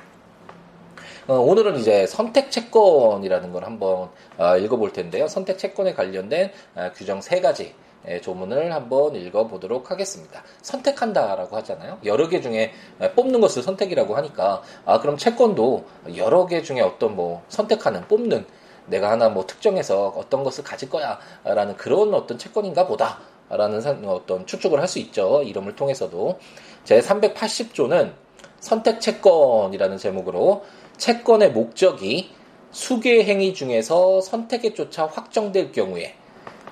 오늘은 1.28 1.78
이제 1.78 2.08
선택 2.08 2.50
채권이라는 2.52 3.54
걸 3.54 3.64
한번 3.64 4.10
읽어볼 4.64 4.94
텐데요. 4.94 5.28
선택 5.28 5.60
채권에 5.60 5.94
관련된 5.94 6.52
규정 6.96 7.22
세 7.22 7.40
가지 7.40 7.66
예, 7.66 7.74
조문을 8.22 8.74
한번 8.74 9.16
읽어보도록 9.16 9.92
하겠습니다. 9.92 10.44
선택한다라고 10.62 11.56
하잖아요. 11.58 12.00
여러 12.06 12.28
개 12.28 12.42
중에 12.42 12.72
예, 13.02 13.12
뽑는 13.12 13.42
것을 13.42 13.62
선택이라고 13.62 14.16
하니까 14.16 14.62
아 14.86 15.00
그럼 15.00 15.18
채권도 15.18 15.86
여러 16.16 16.46
개 16.46 16.62
중에 16.62 16.82
어떤 16.82 17.16
뭐 17.16 17.44
선택하는 17.50 18.08
뽑는 18.08 18.46
내가 18.88 19.12
하나 19.12 19.30
뭐 19.30 19.46
특정해서 19.46 20.14
어떤 20.16 20.44
것을 20.44 20.64
가질 20.64 20.90
거야라는 20.90 21.78
그런 21.78 22.14
어떤 22.14 22.38
채권인가 22.38 22.88
보다라는 22.88 24.08
어떤 24.08 24.46
추측을 24.46 24.80
할 24.80 24.88
수 24.88 25.00
있죠. 25.00 25.44
이름을 25.44 25.76
통해서도 25.76 26.40
제 26.84 27.00
380조는 27.00 28.14
선택 28.60 29.00
채권이라는 29.00 29.98
제목으로 29.98 30.66
채권의 30.98 31.52
목적이 31.52 32.32
수개 32.72 33.24
행위 33.24 33.54
중에서 33.54 34.22
선택에 34.22 34.74
쫓아 34.74 35.06
확정될 35.06 35.72
경우에 35.72 36.16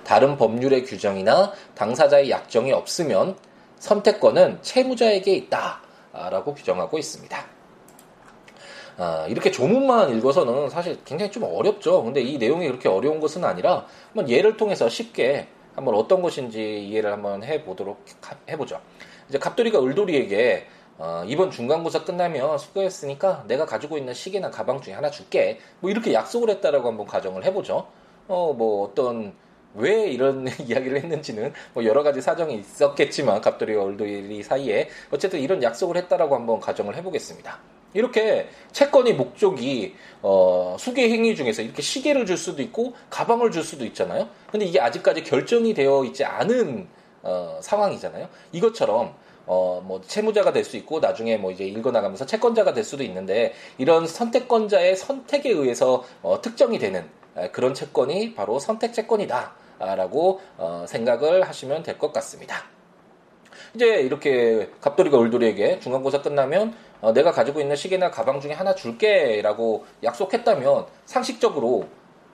다른 0.07 0.37
법률의 0.37 0.85
규정이나 0.85 1.51
당사자의 1.75 2.31
약정이 2.31 2.71
없으면 2.71 3.35
선택권은 3.79 4.59
채무자에게 4.61 5.35
있다라고 5.35 6.53
규정하고 6.53 6.97
있습니다. 6.97 7.37
아, 8.99 9.25
이렇게 9.27 9.51
조문만 9.51 10.17
읽어서는 10.17 10.69
사실 10.69 10.97
굉장히 11.03 11.29
좀 11.29 11.43
어렵죠. 11.43 12.03
근데 12.05 12.21
이 12.21 12.37
내용이 12.37 12.67
그렇게 12.67 12.87
어려운 12.87 13.19
것은 13.19 13.43
아니라 13.43 13.85
한번 14.07 14.29
예를 14.29 14.55
통해서 14.55 14.87
쉽게 14.87 15.49
한번 15.75 15.93
어떤 15.95 16.21
것인지 16.21 16.87
이해를 16.87 17.11
한번 17.11 17.43
해보도록 17.43 18.05
해보죠. 18.47 18.79
이제 19.27 19.37
갑돌이가 19.37 19.83
을돌이에게 19.83 20.67
어, 20.99 21.23
이번 21.27 21.51
중간고사 21.51 22.05
끝나면 22.05 22.57
수고했으니까 22.57 23.43
내가 23.47 23.65
가지고 23.65 23.97
있는 23.97 24.13
시계나 24.13 24.51
가방 24.51 24.81
중에 24.81 24.93
하나 24.93 25.11
줄게. 25.11 25.59
뭐 25.81 25.91
이렇게 25.91 26.13
약속을 26.13 26.49
했다라고 26.49 26.87
한번 26.87 27.05
가정을 27.05 27.43
해보죠. 27.43 27.87
어, 28.29 28.53
뭐 28.53 28.85
어떤 28.85 29.35
왜 29.75 30.09
이런 30.09 30.47
이야기를 30.65 30.97
했는지는 31.03 31.53
뭐 31.73 31.83
여러 31.85 32.03
가지 32.03 32.21
사정이 32.21 32.55
있었겠지만 32.55 33.41
갑돌이와 33.41 33.83
올도리 33.83 34.43
사이에 34.43 34.89
어쨌든 35.11 35.39
이런 35.39 35.61
약속을 35.61 35.97
했다라고 35.97 36.35
한번 36.35 36.59
가정을 36.59 36.95
해보겠습니다. 36.95 37.59
이렇게 37.93 38.49
채권의 38.73 39.15
목적이 39.15 39.95
어, 40.21 40.75
수개 40.79 41.09
행위 41.09 41.35
중에서 41.35 41.61
이렇게 41.61 41.81
시계를 41.81 42.25
줄 42.25 42.37
수도 42.37 42.61
있고 42.61 42.93
가방을 43.09 43.51
줄 43.51 43.63
수도 43.63 43.85
있잖아요. 43.85 44.29
근데 44.51 44.65
이게 44.65 44.79
아직까지 44.79 45.23
결정이 45.23 45.73
되어 45.73 46.03
있지 46.05 46.23
않은 46.25 46.87
어, 47.23 47.59
상황이잖아요. 47.61 48.27
이것처럼 48.51 49.15
어, 49.47 49.81
뭐, 49.83 50.01
채무자가 50.05 50.51
될 50.51 50.65
수 50.65 50.75
있고, 50.75 50.99
나중에 50.99 51.37
뭐 51.37 51.51
이제 51.51 51.63
읽어나가면서 51.63 52.25
채권자가 52.25 52.73
될 52.73 52.83
수도 52.83 53.01
있는데, 53.03 53.53
이런 53.77 54.05
선택권자의 54.05 54.97
선택에 54.97 55.49
의해서, 55.49 56.03
어, 56.21 56.41
특정이 56.41 56.77
되는, 56.77 57.09
그런 57.51 57.73
채권이 57.73 58.35
바로 58.35 58.59
선택 58.59 58.93
채권이다. 58.93 59.53
라고 59.79 60.41
어, 60.57 60.85
생각을 60.87 61.47
하시면 61.47 61.83
될 61.83 61.99
것 61.99 62.11
같습니다. 62.13 62.63
이제 63.75 63.85
이렇게 64.01 64.71
갑돌이가 64.81 65.17
울돌이에게 65.17 65.79
중간고사 65.79 66.21
끝나면 66.23 66.73
어, 66.99 67.13
내가 67.13 67.31
가지고 67.31 67.59
있는 67.61 67.75
시계나 67.75 68.09
가방 68.09 68.39
중에 68.39 68.53
하나 68.53 68.73
줄게라고 68.73 69.85
약속했다면 70.03 70.87
상식적으로 71.05 71.87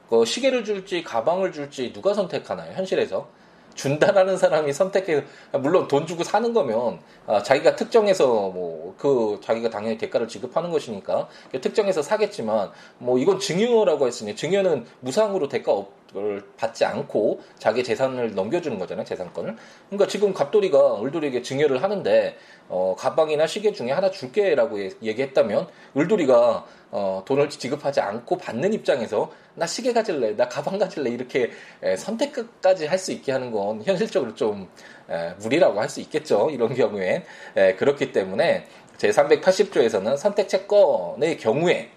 그 0.10 0.24
시계를 0.24 0.64
줄지 0.64 1.04
가방을 1.04 1.52
줄지 1.52 1.92
누가 1.92 2.14
선택하나요? 2.14 2.72
현실에서 2.74 3.28
준다라는 3.76 4.38
사람이 4.38 4.74
선택해 4.74 5.24
물론 5.54 5.88
돈 5.88 6.06
주고 6.06 6.24
사는 6.24 6.54
거면 6.54 7.00
아, 7.28 7.42
자기가 7.42 7.76
특정해서 7.76 8.26
뭐 8.26 8.84
그 8.98 9.40
자기가 9.44 9.70
당연히 9.70 9.98
대가를 9.98 10.28
지급하는 10.28 10.72
것이니까 10.72 11.28
특정해서 11.62 12.02
사겠지만 12.02 12.72
뭐 12.98 13.18
이건 13.18 13.40
증여라고 13.40 14.08
했으니 14.08 14.36
증여는 14.36 14.86
무상으로 15.02 15.48
대가 15.48 15.72
없 15.74 16.03
걸 16.14 16.44
받지 16.58 16.86
않고 16.86 17.42
자기 17.58 17.84
재산을 17.84 18.36
넘겨주는 18.36 18.78
거잖아요, 18.80 19.06
재산권을. 19.06 19.56
그러니까 19.90 20.08
지금 20.08 20.34
갑돌이가 20.34 21.02
을돌이에게 21.02 21.42
증여를 21.42 21.82
하는데, 21.84 22.38
어, 22.70 22.96
가방이나 22.98 23.48
시계 23.48 23.72
중에 23.74 23.92
하나 23.92 24.10
줄게라고 24.12 24.80
얘기했다면, 25.02 25.68
을돌이가, 25.98 26.66
어, 26.92 27.24
돈을 27.26 27.50
지급하지 27.50 28.00
않고 28.00 28.38
받는 28.38 28.74
입장에서, 28.74 29.32
나 29.56 29.66
시계 29.66 29.94
가질래, 29.94 30.36
나 30.36 30.48
가방 30.48 30.78
가질래, 30.80 31.10
이렇게 31.10 31.52
에, 31.82 31.96
선택까지 31.98 32.86
할 32.86 32.98
수 32.98 33.12
있게 33.12 33.32
하는 33.32 33.52
건 33.52 33.84
현실적으로 33.84 34.34
좀, 34.36 34.70
에, 35.10 35.34
무리라고 35.40 35.80
할 35.82 35.90
수 35.90 36.00
있겠죠, 36.02 36.50
이런 36.52 36.74
경우엔. 36.74 37.24
에, 37.58 37.76
그렇기 37.76 38.12
때문에, 38.12 38.68
제 38.98 39.10
380조에서는 39.10 40.16
선택 40.18 40.48
채권의 40.48 41.38
경우에, 41.38 41.90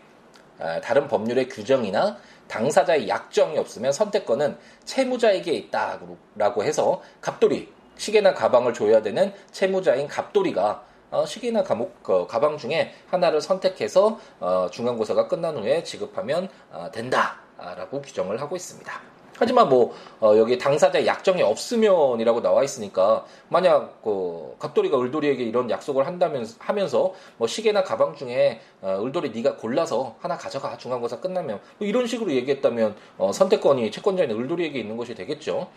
다른 0.83 1.07
법률의 1.07 1.49
규정이나 1.51 2.17
당사자의 2.49 3.09
약정이 3.09 3.59
없으면 3.59 3.93
선택권은 3.93 4.59
채무자에게 4.85 5.53
있다라고 5.53 6.65
해서 6.65 7.03
갑돌이 7.21 7.73
시계나 7.97 8.35
가방을 8.35 8.75
줘야 8.75 9.03
되는 9.03 9.33
채무자인 9.51 10.07
갑돌이가 10.07 10.85
어, 11.11 11.25
시계나 11.25 11.63
가목, 11.63 12.09
어, 12.11 12.27
가방 12.27 12.59
중에 12.59 12.93
하나를 13.09 13.41
선택해서 13.41 14.19
어, 14.41 14.69
중간고사가 14.71 15.29
끝난 15.29 15.57
후에 15.57 15.83
지급하면 15.83 16.49
어, 16.71 16.91
된다라고 16.93 18.03
규정을 18.03 18.41
하고 18.41 18.57
있습니다. 18.57 19.16
하지만 19.39 19.69
뭐 19.69 19.95
어, 20.21 20.35
여기 20.37 20.59
당사자 20.59 21.05
약정이 21.05 21.43
없으면이라고 21.43 22.41
나와 22.41 22.65
있으니까 22.65 23.25
만약 23.49 24.03
그 24.03 24.57
갑돌이가 24.59 25.01
을돌이에게 25.01 25.45
이런 25.45 25.71
약속을 25.71 26.07
한다면 26.07 26.47
하면서 26.59 27.13
뭐 27.37 27.47
시계나 27.47 27.85
가방 27.85 28.15
중에 28.15 28.61
어, 28.81 29.01
을돌이 29.03 29.31
네가 29.31 29.57
골라서 29.57 30.17
하나 30.21 30.37
가져가 30.37 30.77
중간고사 30.77 31.21
끝나면 31.21 31.61
뭐 31.79 31.87
이런 31.87 32.07
식으로 32.07 32.33
얘기했다면 32.33 32.97
어, 33.19 33.33
선택권이 33.33 33.91
채권자인 33.91 34.31
을돌이에게 34.31 34.79
있는 34.79 34.97
것이 34.97 35.15
되겠죠. 35.15 35.69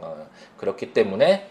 어, 0.00 0.26
그렇기 0.58 0.92
때문에 0.92 1.48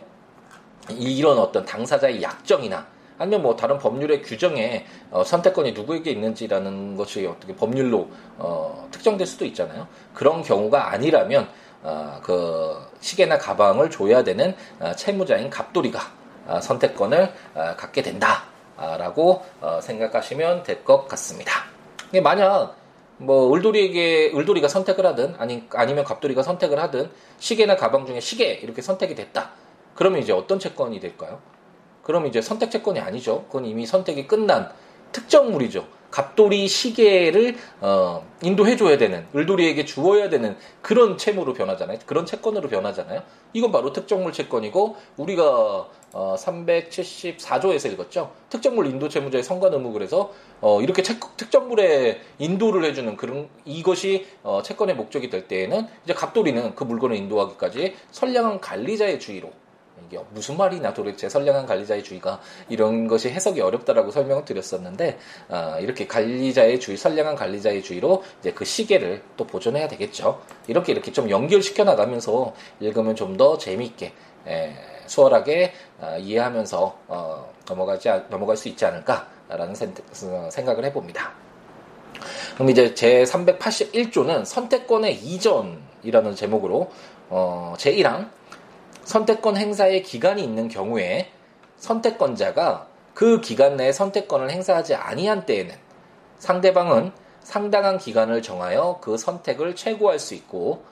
이런 0.90 1.38
어떤 1.38 1.66
당사자의 1.66 2.22
약정이나 2.22 2.93
아니면 3.18 3.42
뭐 3.44 3.56
다른 3.56 3.78
법률의 3.78 4.22
규정에 4.24 4.86
어, 5.12 5.24
선택권이 5.24 5.74
누구에게 5.74 6.12
있는지라는 6.12 6.96
것이 6.98 7.26
어떻게 7.26 7.56
법률로 7.56 8.10
어, 8.38 8.88
특정될 8.92 9.28
수도 9.28 9.46
있잖아요. 9.46 9.88
그런 10.14 10.42
경우가 10.42 10.92
아니라면 10.92 11.48
어, 11.84 12.20
그 12.24 12.76
시계나 13.02 13.38
가방을 13.38 13.90
줘야 13.90 14.24
되는 14.24 14.56
어, 14.80 14.94
채무자인 14.96 15.50
갑돌이가 15.50 16.00
어, 16.48 16.60
선택권을 16.62 17.34
어, 17.56 17.74
갖게 17.78 18.02
된다라고 18.02 19.44
어, 19.62 19.80
생각하시면 19.82 20.64
될 20.64 20.84
것 20.84 21.08
같습니다. 21.08 21.52
만약 22.22 22.76
뭐 23.18 23.54
을돌이에게 23.56 24.32
을돌이가 24.36 24.68
선택을 24.68 25.06
하든 25.08 25.36
아니 25.38 25.64
아니면 25.74 26.04
갑돌이가 26.04 26.44
선택을 26.44 26.80
하든 26.80 27.10
시계나 27.40 27.76
가방 27.76 28.06
중에 28.06 28.20
시계 28.20 28.54
이렇게 28.54 28.82
선택이 28.82 29.16
됐다. 29.16 29.52
그러면 29.96 30.22
이제 30.22 30.34
어떤 30.34 30.60
채권이 30.60 31.00
될까요? 31.00 31.40
그럼 32.04 32.28
이제 32.28 32.42
선택 32.42 32.70
채권이 32.70 33.00
아니죠. 33.00 33.46
그건 33.48 33.66
이미 33.66 33.86
선택이 33.86 34.28
끝난 34.28 34.70
특정물이죠. 35.12 35.88
갑돌이 36.14 36.68
시계를 36.68 37.56
어, 37.82 38.24
인도해줘야 38.44 39.00
되는 39.00 39.26
을돌이에게 39.36 39.84
주어야 39.84 40.30
되는 40.30 40.56
그런 40.84 41.18
채무로 41.18 41.54
변하잖아요. 41.54 41.98
그런 42.06 42.28
채권으로 42.28 42.70
변하잖아요. 42.70 43.24
이건 43.54 43.72
바로 43.72 43.94
특정물 43.94 44.32
채권이고 44.32 44.96
우리가 45.18 45.88
어, 46.12 46.36
374조에서 46.38 47.92
읽었죠. 47.94 48.32
특정물 48.50 48.86
인도 48.86 49.10
채무자의 49.10 49.44
성관 49.44 49.74
의무 49.74 49.92
그래서 49.92 50.32
어, 50.62 50.84
이렇게 50.84 51.02
채, 51.02 51.18
특정물에 51.36 52.22
인도를 52.38 52.84
해주는 52.84 53.18
그런 53.18 53.50
이것이 53.66 54.28
어, 54.44 54.62
채권의 54.64 54.96
목적이 54.96 55.32
될 55.32 55.48
때에는 55.48 55.88
이제 56.04 56.14
갑돌이는 56.14 56.76
그 56.76 56.84
물건을 56.84 57.16
인도하기까지 57.16 57.96
선량한 58.12 58.62
관리자의 58.62 59.20
주의로 59.20 59.52
이게 60.08 60.20
무슨 60.32 60.58
말이나 60.58 60.94
도대체 60.94 61.30
선량한 61.30 61.66
관리자의 61.66 62.04
주의가 62.04 62.40
이런 62.70 63.08
것이 63.08 63.30
해석이 63.30 63.62
어렵다라고 63.62 64.12
설명을 64.12 64.46
드렸었는데 64.46 65.18
어, 65.50 65.78
이렇게 65.80 66.08
관리자의 66.08 66.80
주의, 66.80 66.98
선량한 66.98 67.36
관리자의 67.36 67.84
주의로 67.84 68.24
이제 68.40 68.52
그 68.52 68.66
시계를 68.66 69.24
또 69.38 69.46
보존해야 69.46 69.88
되겠죠. 69.88 70.42
이렇게 70.68 70.92
이렇게 70.92 71.12
좀 71.12 71.30
연결시켜 71.30 71.84
나가면서 71.84 72.54
읽으면 72.80 73.16
좀 73.16 73.34
더 73.34 73.58
재미있게 73.58 74.14
에, 74.48 74.76
수월하게 75.08 75.74
어, 76.00 76.18
이해하면서 76.20 76.98
어, 77.08 77.54
넘어가지 77.68 78.10
넘어갈 78.30 78.56
수 78.58 78.68
있지 78.70 78.86
않을까라는 78.86 79.74
생각을 80.52 80.86
해봅니다. 80.86 81.32
그럼 82.56 82.70
이제 82.70 82.94
제 82.94 83.24
381조는 83.24 84.46
선택권의 84.46 85.16
이전이라는 85.16 86.36
제목으로 86.36 86.92
어, 87.30 87.74
제1항 87.78 88.30
선택권 89.04 89.58
행사의 89.58 90.04
기간이 90.04 90.44
있는 90.44 90.68
경우에 90.68 91.32
선택권자가 91.78 92.88
그 93.14 93.42
기간 93.42 93.76
내에 93.76 93.92
선택권을 93.92 94.50
행사하지 94.50 94.96
아니한 94.96 95.46
때에는 95.46 95.76
상대방은 96.40 97.12
상당한 97.42 97.98
기간을 97.98 98.42
정하여 98.42 99.00
그 99.02 99.18
선택을 99.18 99.76
최고할 99.76 100.20
수 100.20 100.34
있고 100.34 100.84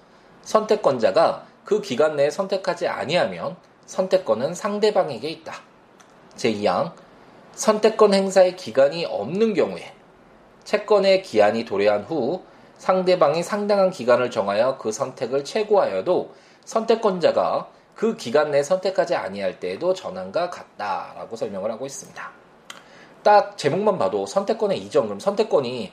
선택권자가 0.43 1.45
그 1.63 1.81
기간 1.81 2.15
내에 2.15 2.29
선택하지 2.29 2.87
아니하면 2.87 3.55
선택권은 3.85 4.53
상대방에게 4.53 5.29
있다. 5.29 5.53
제2항 6.35 6.91
선택권 7.53 8.13
행사의 8.13 8.55
기간이 8.55 9.05
없는 9.05 9.53
경우에 9.53 9.93
채권의 10.63 11.23
기한이 11.23 11.65
도래한 11.65 12.03
후 12.03 12.43
상대방이 12.77 13.43
상당한 13.43 13.91
기간을 13.91 14.31
정하여 14.31 14.77
그 14.77 14.91
선택을 14.91 15.43
최고하여도 15.43 16.33
선택권자가 16.65 17.69
그 18.01 18.17
기간 18.17 18.49
내에 18.49 18.63
선택하지 18.63 19.13
아니할 19.13 19.59
때에도 19.59 19.93
전환과 19.93 20.49
같다라고 20.49 21.35
설명을 21.35 21.69
하고 21.69 21.85
있습니다. 21.85 22.31
딱 23.21 23.55
제목만 23.59 23.99
봐도 23.99 24.25
선택권의 24.25 24.79
이전, 24.79 25.05
그럼 25.05 25.19
선택권이 25.19 25.91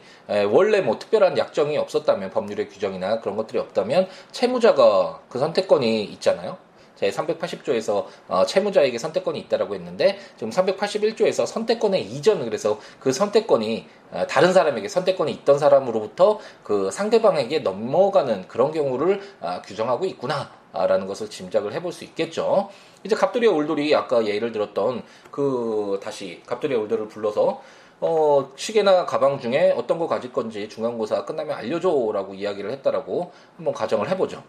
원래 0.51 0.81
뭐 0.81 0.99
특별한 0.99 1.37
약정이 1.37 1.77
없었다면 1.77 2.31
법률의 2.31 2.71
규정이나 2.71 3.21
그런 3.21 3.37
것들이 3.37 3.59
없다면 3.59 4.09
채무자가 4.33 5.21
그 5.29 5.39
선택권이 5.39 6.05
있잖아요. 6.05 6.57
제 6.99 7.11
380조에서 7.11 8.07
어, 8.27 8.45
채무자에게 8.45 8.99
선택권이 8.99 9.39
있다라고 9.41 9.75
했는데 9.75 10.19
지금 10.37 10.51
381조에서 10.51 11.47
선택권의 11.47 12.03
이전 12.03 12.45
그래서 12.45 12.81
그 12.99 13.13
선택권이 13.13 13.87
어, 14.11 14.27
다른 14.29 14.53
사람에게 14.53 14.89
선택권이 14.89 15.31
있던 15.33 15.61
사람으로부터 15.61 16.41
그 16.65 16.91
상대방에게 16.91 17.61
넘어가는 17.61 18.49
그런 18.49 18.73
경우를 18.73 19.21
어, 19.41 19.63
규정하고 19.65 20.05
있구나. 20.07 20.59
라는 20.71 21.07
것을 21.07 21.31
짐작을 21.31 21.73
해볼 21.73 21.93
수 21.93 22.05
있겠죠. 22.05 22.69
이제 23.03 23.17
갑돌이와 23.17 23.55
올돌이 23.55 23.95
아까 23.95 24.27
예를 24.27 24.53
들었던 24.53 25.03
그 25.31 25.99
다시 26.03 26.43
갑돌이와 26.47 26.83
올돌을 26.83 27.09
불러서 27.09 27.63
어, 28.01 28.53
시계나 28.55 29.07
가방 29.07 29.41
중에 29.41 29.73
어떤 29.77 29.99
거 29.99 30.07
가질 30.07 30.33
건지 30.33 30.69
중간고사 30.69 31.25
끝나면 31.25 31.57
알려줘라고 31.57 32.35
이야기를 32.35 32.71
했다라고 32.71 33.33
한번 33.57 33.75
가정을 33.75 34.11
해보죠. 34.11 34.43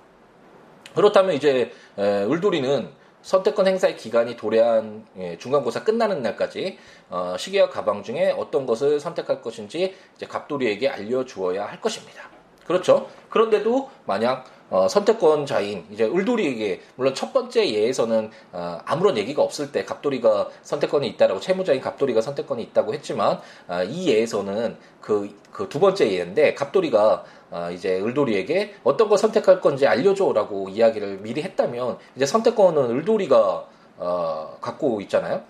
그렇다면 0.99 1.33
이제 1.33 1.71
에, 1.97 2.23
을돌이는 2.25 2.89
선택권 3.21 3.67
행사의 3.67 3.95
기간이 3.95 4.35
도래한 4.35 5.05
예, 5.17 5.37
중간고사 5.37 5.85
끝나는 5.85 6.21
날까지 6.21 6.77
어, 7.09 7.35
시계와 7.39 7.69
가방 7.69 8.03
중에 8.03 8.35
어떤 8.37 8.65
것을 8.65 8.99
선택할 8.99 9.41
것인지 9.41 9.95
이제 10.17 10.25
갑돌이에게 10.25 10.89
알려주어야 10.89 11.65
할 11.65 11.79
것입니다. 11.79 12.23
그렇죠. 12.67 13.07
그런데도 13.29 13.89
만약 14.05 14.45
어, 14.69 14.89
선택권자인 14.89 15.87
이제 15.89 16.03
을돌이에게 16.03 16.81
물론 16.95 17.15
첫 17.15 17.31
번째 17.31 17.67
예에서는 17.67 18.29
어, 18.51 18.79
아무런 18.83 19.17
얘기가 19.17 19.41
없을 19.41 19.71
때 19.71 19.85
갑돌이가 19.85 20.49
선택권이 20.63 21.07
있다라고 21.07 21.39
채무자인 21.39 21.79
갑돌이가 21.79 22.19
선택권이 22.19 22.61
있다고 22.63 22.93
했지만 22.93 23.39
어, 23.69 23.83
이 23.83 24.09
예에서는 24.09 24.75
그 24.99 25.29
그 25.59 25.67
두 25.67 25.79
번째 25.79 26.09
예인데 26.09 26.53
갑돌이가 26.53 27.25
어, 27.51 27.69
이제 27.71 27.99
을돌이에게 27.99 28.75
어떤 28.83 29.09
걸 29.09 29.17
선택할 29.17 29.61
건지 29.61 29.87
알려줘라고 29.87 30.69
이야기를 30.69 31.19
미리 31.21 31.41
했다면 31.41 31.97
이제 32.15 32.25
선택권은 32.25 32.89
을돌이가 32.91 33.65
어, 33.97 34.57
갖고 34.61 35.01
있잖아요. 35.01 35.41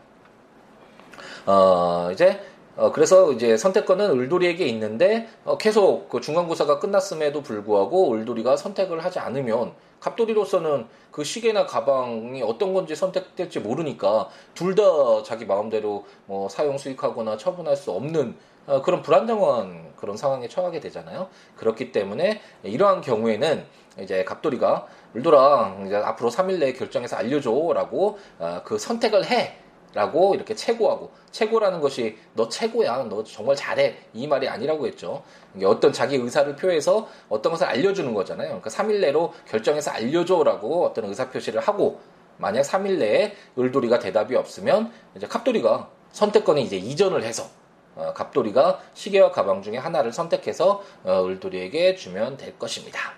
어, 1.46 2.10
이제 2.12 2.40
어, 2.78 2.92
그래서 2.94 3.32
이제 3.34 3.58
선택권은 3.58 4.18
을돌이에게 4.18 4.66
있는데 4.68 5.28
어, 5.44 5.58
계속 5.58 6.08
그 6.08 6.22
중간고사가 6.22 6.80
끝났음에도 6.80 7.42
불구하고 7.42 8.14
을돌이가 8.14 8.56
선택을 8.56 9.04
하지 9.04 9.20
않으면 9.20 9.74
갑돌이로서는 10.00 10.88
그 11.12 11.26
시계나 11.26 11.66
가방이 11.66 12.42
어떤 12.42 12.74
건지 12.74 12.96
선택될지 12.96 13.60
모르니까 13.60 14.30
둘 14.54 14.76
다 14.76 14.84
자기 15.24 15.46
마음대로 15.46 16.06
뭐 16.26 16.48
사용 16.48 16.78
수익하거나 16.78 17.36
처분할 17.36 17.76
수 17.76 17.92
없는 17.92 18.36
어, 18.70 18.84
그런 18.84 19.02
불안정한 19.02 19.94
그런 19.96 20.16
상황에 20.16 20.48
처하게 20.48 20.80
되잖아요. 20.80 21.28
그렇기 21.58 21.92
때문에 21.92 22.40
이러한 22.62 23.02
경우에는 23.02 23.66
이제 24.00 24.24
갑돌이가 24.24 24.86
을돌아 25.16 25.78
이제 25.88 25.96
앞으로 25.96 26.30
3일 26.30 26.60
내에 26.60 26.74
결정해서 26.74 27.16
알려줘라고 27.16 28.20
어, 28.38 28.62
그 28.64 28.78
선택을 28.78 29.26
해. 29.26 29.58
라고 29.96 30.36
이렇게 30.36 30.54
최고하고 30.54 31.10
최고라는 31.32 31.82
것이 31.82 32.16
너 32.36 32.48
최고야 32.48 33.06
너 33.10 33.24
정말 33.24 33.56
잘해 33.56 33.98
이 34.14 34.28
말이 34.28 34.48
아니라고 34.48 34.86
했죠 34.86 35.24
어떤 35.66 35.92
자기 35.92 36.16
의사를 36.16 36.56
표해서 36.56 37.08
어떤 37.28 37.54
것을 37.54 37.66
알려주는 37.66 38.14
거잖아요 38.14 38.50
그러니까 38.50 38.70
3일 38.70 39.00
내로 39.00 39.34
결정해서 39.48 39.90
알려줘라고 39.90 40.86
어떤 40.86 41.06
의사 41.06 41.32
표시를 41.32 41.62
하고 41.62 42.02
만약 42.38 42.62
3일 42.62 43.00
내에 43.00 43.34
을돌이가 43.58 43.98
대답이 43.98 44.36
없으면 44.36 44.92
이제 45.16 45.26
갑돌이가 45.26 45.90
선택권이 46.12 46.62
이제 46.62 46.78
이전을 46.78 47.24
해서 47.24 47.50
어, 47.96 48.14
갑돌이가 48.16 48.80
시계와 48.94 49.32
가방 49.32 49.62
중에 49.62 49.78
하나를 49.78 50.12
선택해서 50.14 50.84
어, 51.04 51.26
을돌이에게 51.26 51.96
주면 51.96 52.38
될 52.38 52.58
것입니다. 52.58 53.14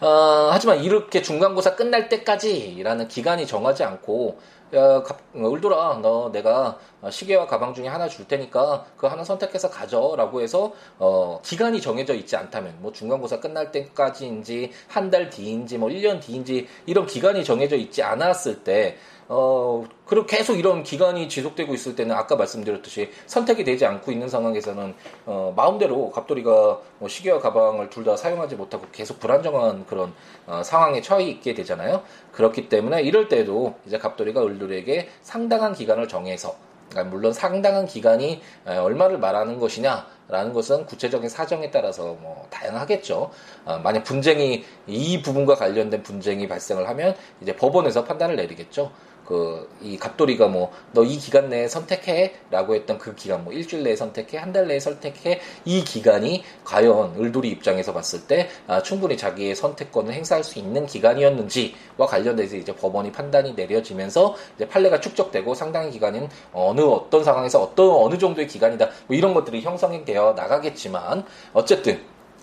어, 0.00 0.50
하지만 0.52 0.82
이렇게 0.82 1.22
중간고사 1.22 1.76
끝날 1.76 2.08
때까지라는 2.08 3.08
기간이 3.08 3.46
정하지 3.46 3.84
않고 3.84 4.38
야, 4.74 5.02
가, 5.04 5.16
울돌아, 5.34 6.00
너 6.02 6.32
내가 6.32 6.78
시계와 7.08 7.46
가방 7.46 7.74
중에 7.74 7.86
하나 7.86 8.08
줄 8.08 8.26
테니까 8.26 8.84
그 8.96 9.06
하나 9.06 9.22
선택해서 9.22 9.70
가져라고 9.70 10.40
해서 10.40 10.72
어, 10.98 11.40
기간이 11.44 11.80
정해져 11.80 12.12
있지 12.14 12.34
않다면 12.34 12.78
뭐 12.80 12.90
중간고사 12.90 13.38
끝날 13.40 13.70
때까지인지 13.70 14.72
한 14.88 15.10
달 15.10 15.30
뒤인지 15.30 15.78
뭐 15.78 15.90
1년 15.90 16.20
뒤인지 16.20 16.66
이런 16.86 17.06
기간이 17.06 17.44
정해져 17.44 17.76
있지 17.76 18.02
않았을 18.02 18.64
때 18.64 18.96
어, 19.28 19.84
그리고 20.06 20.26
계속 20.26 20.58
이런 20.58 20.82
기간이 20.82 21.28
지속되고 21.28 21.74
있을 21.74 21.96
때는 21.96 22.14
아까 22.14 22.36
말씀드렸듯이 22.36 23.10
선택이 23.26 23.64
되지 23.64 23.86
않고 23.86 24.12
있는 24.12 24.28
상황에서는 24.28 24.94
어, 25.26 25.52
마음대로 25.56 26.10
갑돌이가 26.10 26.80
뭐 26.98 27.08
시계와 27.08 27.40
가방을 27.40 27.90
둘 27.90 28.04
다 28.04 28.18
사용하지 28.18 28.56
못하고 28.56 28.84
계속 28.92 29.18
불안정한 29.18 29.86
그런 29.86 30.12
어, 30.46 30.62
상황에 30.62 31.00
처해 31.00 31.24
있게 31.24 31.54
되잖아요. 31.54 32.02
그렇기 32.32 32.68
때문에 32.68 33.02
이럴 33.02 33.28
때도 33.28 33.76
이제 33.86 33.96
갑돌이가 33.96 34.44
을돌에게 34.44 35.08
상당한 35.22 35.72
기간을 35.72 36.06
정해서 36.06 36.54
그러니까 36.90 37.10
물론 37.14 37.32
상당한 37.32 37.86
기간이 37.86 38.42
얼마를 38.66 39.18
말하는 39.18 39.58
것이냐라는 39.58 40.52
것은 40.52 40.86
구체적인 40.86 41.28
사정에 41.28 41.70
따라서 41.70 42.16
뭐 42.20 42.46
다양하겠죠. 42.50 43.30
어, 43.64 43.78
만약 43.82 44.04
분쟁이 44.04 44.64
이 44.86 45.22
부분과 45.22 45.54
관련된 45.54 46.02
분쟁이 46.02 46.46
발생을 46.46 46.86
하면 46.88 47.16
이제 47.40 47.56
법원에서 47.56 48.04
판단을 48.04 48.36
내리겠죠. 48.36 48.92
그, 49.24 49.68
이 49.82 49.96
갑돌이가 49.96 50.48
뭐, 50.48 50.70
너 50.92 51.02
이 51.04 51.18
기간 51.18 51.48
내에 51.48 51.68
선택해? 51.68 52.34
라고 52.50 52.74
했던 52.74 52.98
그 52.98 53.14
기간, 53.14 53.44
뭐, 53.44 53.52
일주일 53.52 53.82
내에 53.82 53.96
선택해? 53.96 54.38
한 54.38 54.52
달 54.52 54.66
내에 54.68 54.78
선택해? 54.80 55.40
이 55.64 55.82
기간이 55.84 56.44
과연 56.64 57.16
을돌이 57.18 57.48
입장에서 57.50 57.92
봤을 57.92 58.26
때, 58.26 58.48
아, 58.66 58.82
충분히 58.82 59.16
자기의 59.16 59.54
선택권을 59.56 60.12
행사할 60.12 60.44
수 60.44 60.58
있는 60.58 60.86
기간이었는지와 60.86 62.06
관련돼서 62.06 62.56
이제 62.56 62.74
법원이 62.74 63.12
판단이 63.12 63.54
내려지면서 63.54 64.34
이제 64.56 64.68
판례가 64.68 65.00
축적되고 65.00 65.54
상당히 65.54 65.90
기간인 65.90 66.28
어느 66.52 66.80
어떤 66.82 67.24
상황에서 67.24 67.62
어떤, 67.62 67.90
어느 67.90 68.18
정도의 68.18 68.46
기간이다. 68.46 68.88
뭐 69.06 69.16
이런 69.16 69.34
것들이 69.34 69.60
형성이 69.62 70.04
되어 70.04 70.34
나가겠지만, 70.36 71.24
어쨌든, 71.52 72.00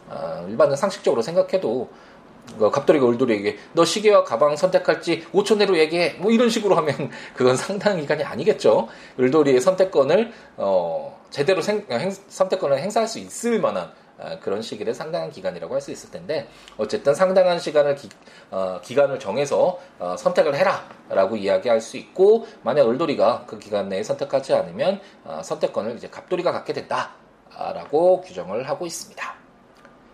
아, 0.09 0.43
일반은 0.49 0.75
상식적으로 0.75 1.21
생각해도 1.21 1.87
그 1.87 2.10
갑돌이가 2.59 3.05
울돌이에게 3.05 3.57
너 3.73 3.85
시계와 3.85 4.23
가방 4.23 4.55
선택할지 4.55 5.25
5초 5.31 5.57
내로 5.57 5.77
얘기해 5.77 6.15
뭐 6.19 6.31
이런 6.31 6.49
식으로 6.49 6.75
하면 6.75 7.09
그건 7.33 7.55
상당 7.55 7.99
기간이 7.99 8.23
아니겠죠 8.23 8.87
을돌이의 9.19 9.61
선택권을 9.61 10.31
어 10.57 11.21
제대로 11.29 11.61
생, 11.61 11.85
행, 11.89 12.11
선택권을 12.11 12.77
행사할 12.79 13.07
수 13.07 13.19
있을 13.19 13.59
만한 13.59 13.91
아, 14.19 14.37
그런 14.39 14.61
시기를 14.61 14.93
상당한 14.93 15.31
기간이라고 15.31 15.73
할 15.73 15.81
수 15.81 15.91
있을 15.91 16.11
텐데 16.11 16.47
어쨌든 16.77 17.15
상당한 17.15 17.57
시간을 17.57 17.95
기, 17.95 18.07
어, 18.51 18.79
기간을 18.83 19.17
정해서 19.17 19.79
어, 19.97 20.15
선택을 20.15 20.53
해라라고 20.55 21.37
이야기할 21.37 21.81
수 21.81 21.97
있고 21.97 22.45
만약 22.61 22.87
을돌이가 22.87 23.45
그 23.47 23.57
기간 23.57 23.89
내에 23.89 24.03
선택하지 24.03 24.53
않으면 24.53 25.01
어, 25.23 25.41
선택권을 25.43 25.95
이제 25.95 26.07
갑돌이가 26.07 26.51
갖게 26.51 26.73
된다라고 26.73 28.21
규정을 28.21 28.69
하고 28.69 28.85
있습니다. 28.85 29.40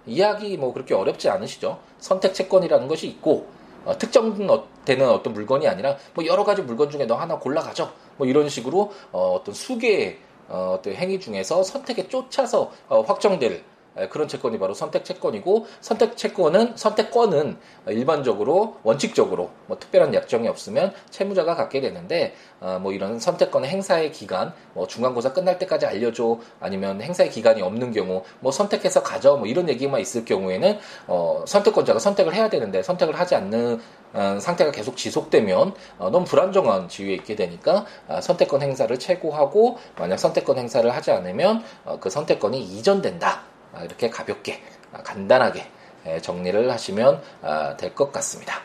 이야기 0.08 0.58
뭐 0.58 0.74
그렇게 0.74 0.94
어렵지 0.94 1.30
않으시죠? 1.30 1.80
선택 2.00 2.34
채권이라는 2.34 2.88
것이 2.88 3.08
있고 3.08 3.48
어, 3.86 3.98
특정되는 3.98 5.10
어떤 5.10 5.34
물건이 5.34 5.68
아니라 5.68 5.98
뭐 6.14 6.26
여러 6.26 6.44
가지 6.44 6.62
물건 6.62 6.90
중에 6.90 7.06
너 7.06 7.16
하나 7.16 7.38
골라 7.38 7.62
가죠. 7.62 7.92
뭐 8.18 8.28
이런 8.28 8.50
식으로 8.50 8.92
어, 9.12 9.42
떤 9.44 9.54
수개의 9.54 10.18
어, 10.50 10.78
어떤 10.80 10.94
행위 10.94 11.20
중에서 11.20 11.64
선택에 11.64 12.08
쫓아서 12.08 12.72
어, 12.88 13.02
확정될 13.02 13.64
그런 14.10 14.28
채권이 14.28 14.60
바로 14.60 14.74
선택 14.74 15.04
채권이고 15.06 15.66
선택 15.82 16.18
채권은 16.18 16.74
선택권은 16.76 17.58
일반적으로 17.90 18.78
원칙적으로 18.84 19.50
뭐 19.66 19.78
특별한 19.80 20.14
약정이 20.14 20.48
없으면 20.48 20.94
채무자가 21.10 21.56
갖게 21.56 21.82
되는데 21.82 22.34
어, 22.60 22.80
뭐 22.82 22.92
이런 22.92 23.20
선택권의 23.20 23.70
행사의 23.70 24.12
기간 24.12 24.54
뭐 24.74 24.88
중간고사 24.88 25.34
끝날 25.34 25.58
때까지 25.60 25.86
알려줘 25.86 26.40
아니면 26.60 27.02
행사의 27.02 27.30
기간이 27.30 27.62
없는 27.62 27.92
경우 27.92 28.24
뭐 28.40 28.52
선택해서 28.52 29.04
가져 29.04 29.38
뭐 29.38 29.48
이런 29.48 29.70
얘기만 29.70 30.02
있을 30.02 30.26
경우에는 30.26 30.80
어, 31.08 31.44
선택권자가 31.48 32.00
선택을 32.00 32.34
해야 32.34 32.50
되는데 32.50 32.84
선택을 32.84 33.20
하지 33.20 33.36
않는 33.36 33.80
어, 34.14 34.38
상태가 34.40 34.72
계속 34.72 34.98
지속되면 34.98 35.74
어, 36.00 36.10
너무 36.10 36.26
불안정한 36.26 36.90
지위에 36.90 37.14
있게 37.16 37.36
되니까 37.36 37.86
어, 38.08 38.22
선택권 38.22 38.62
행사를 38.62 38.98
최고하고 38.98 39.78
만약 39.98 40.18
선택권 40.18 40.58
행사를 40.58 40.90
하지 40.90 41.12
않으면 41.12 41.64
어, 41.86 42.00
그 42.00 42.10
선택권이 42.10 42.60
이전된다. 42.60 43.57
아, 43.78 43.84
이렇게 43.84 44.10
가볍게 44.10 44.62
아, 44.92 45.02
간단하게 45.04 45.66
예, 46.08 46.20
정리를 46.20 46.72
하시면 46.72 47.22
아, 47.42 47.78
될것 47.78 48.12
같습니다. 48.14 48.62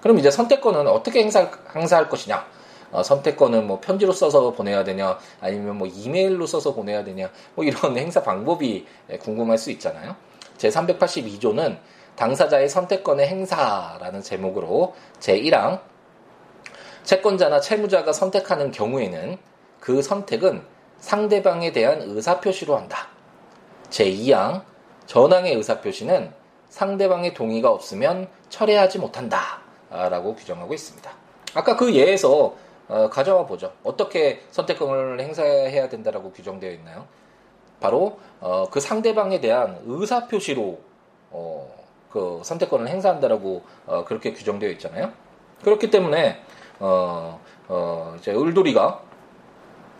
그럼 0.00 0.18
이제 0.18 0.30
선택권은 0.30 0.86
어떻게 0.86 1.20
행사, 1.20 1.50
행사할 1.74 2.08
것이냐? 2.08 2.46
어, 2.92 3.02
선택권은 3.02 3.66
뭐 3.66 3.80
편지로 3.80 4.12
써서 4.12 4.52
보내야 4.52 4.84
되냐, 4.84 5.18
아니면 5.40 5.78
뭐 5.78 5.88
이메일로 5.88 6.46
써서 6.46 6.74
보내야 6.74 7.02
되냐, 7.02 7.30
뭐 7.54 7.64
이런 7.64 7.96
행사 7.98 8.22
방법이 8.22 8.86
예, 9.10 9.18
궁금할 9.18 9.58
수 9.58 9.70
있잖아요. 9.72 10.14
제 10.56 10.68
382조는 10.68 11.78
당사자의 12.16 12.68
선택권의 12.68 13.26
행사라는 13.26 14.22
제목으로 14.22 14.94
제 15.18 15.40
1항 15.40 15.80
채권자나 17.02 17.60
채무자가 17.60 18.12
선택하는 18.12 18.70
경우에는 18.70 19.36
그 19.80 20.00
선택은 20.00 20.62
상대방에 20.98 21.72
대한 21.72 22.00
의사표시로 22.00 22.76
한다. 22.76 23.13
제2항 23.90 24.62
전항의 25.06 25.54
의사표시는 25.54 26.32
상대방의 26.68 27.34
동의가 27.34 27.70
없으면 27.70 28.28
철회하지 28.48 28.98
못한다. 28.98 29.60
라고 29.90 30.34
규정하고 30.34 30.74
있습니다. 30.74 31.10
아까 31.54 31.76
그 31.76 31.94
예에서 31.94 32.54
어, 32.88 33.08
가져와 33.08 33.46
보죠. 33.46 33.72
어떻게 33.82 34.42
선택권을 34.50 35.20
행사해야 35.20 35.88
된다라고 35.88 36.32
규정되어 36.32 36.70
있나요? 36.72 37.06
바로 37.80 38.18
어, 38.40 38.68
그 38.70 38.80
상대방에 38.80 39.40
대한 39.40 39.80
의사표시로 39.86 40.78
어, 41.30 41.70
그 42.10 42.40
선택권을 42.44 42.88
행사한다라고 42.88 43.62
어, 43.86 44.04
그렇게 44.04 44.32
규정되어 44.32 44.70
있잖아요. 44.72 45.12
그렇기 45.62 45.90
때문에 45.90 46.40
어, 46.80 47.40
어, 47.68 48.16
이제 48.18 48.32
을돌이가 48.32 49.00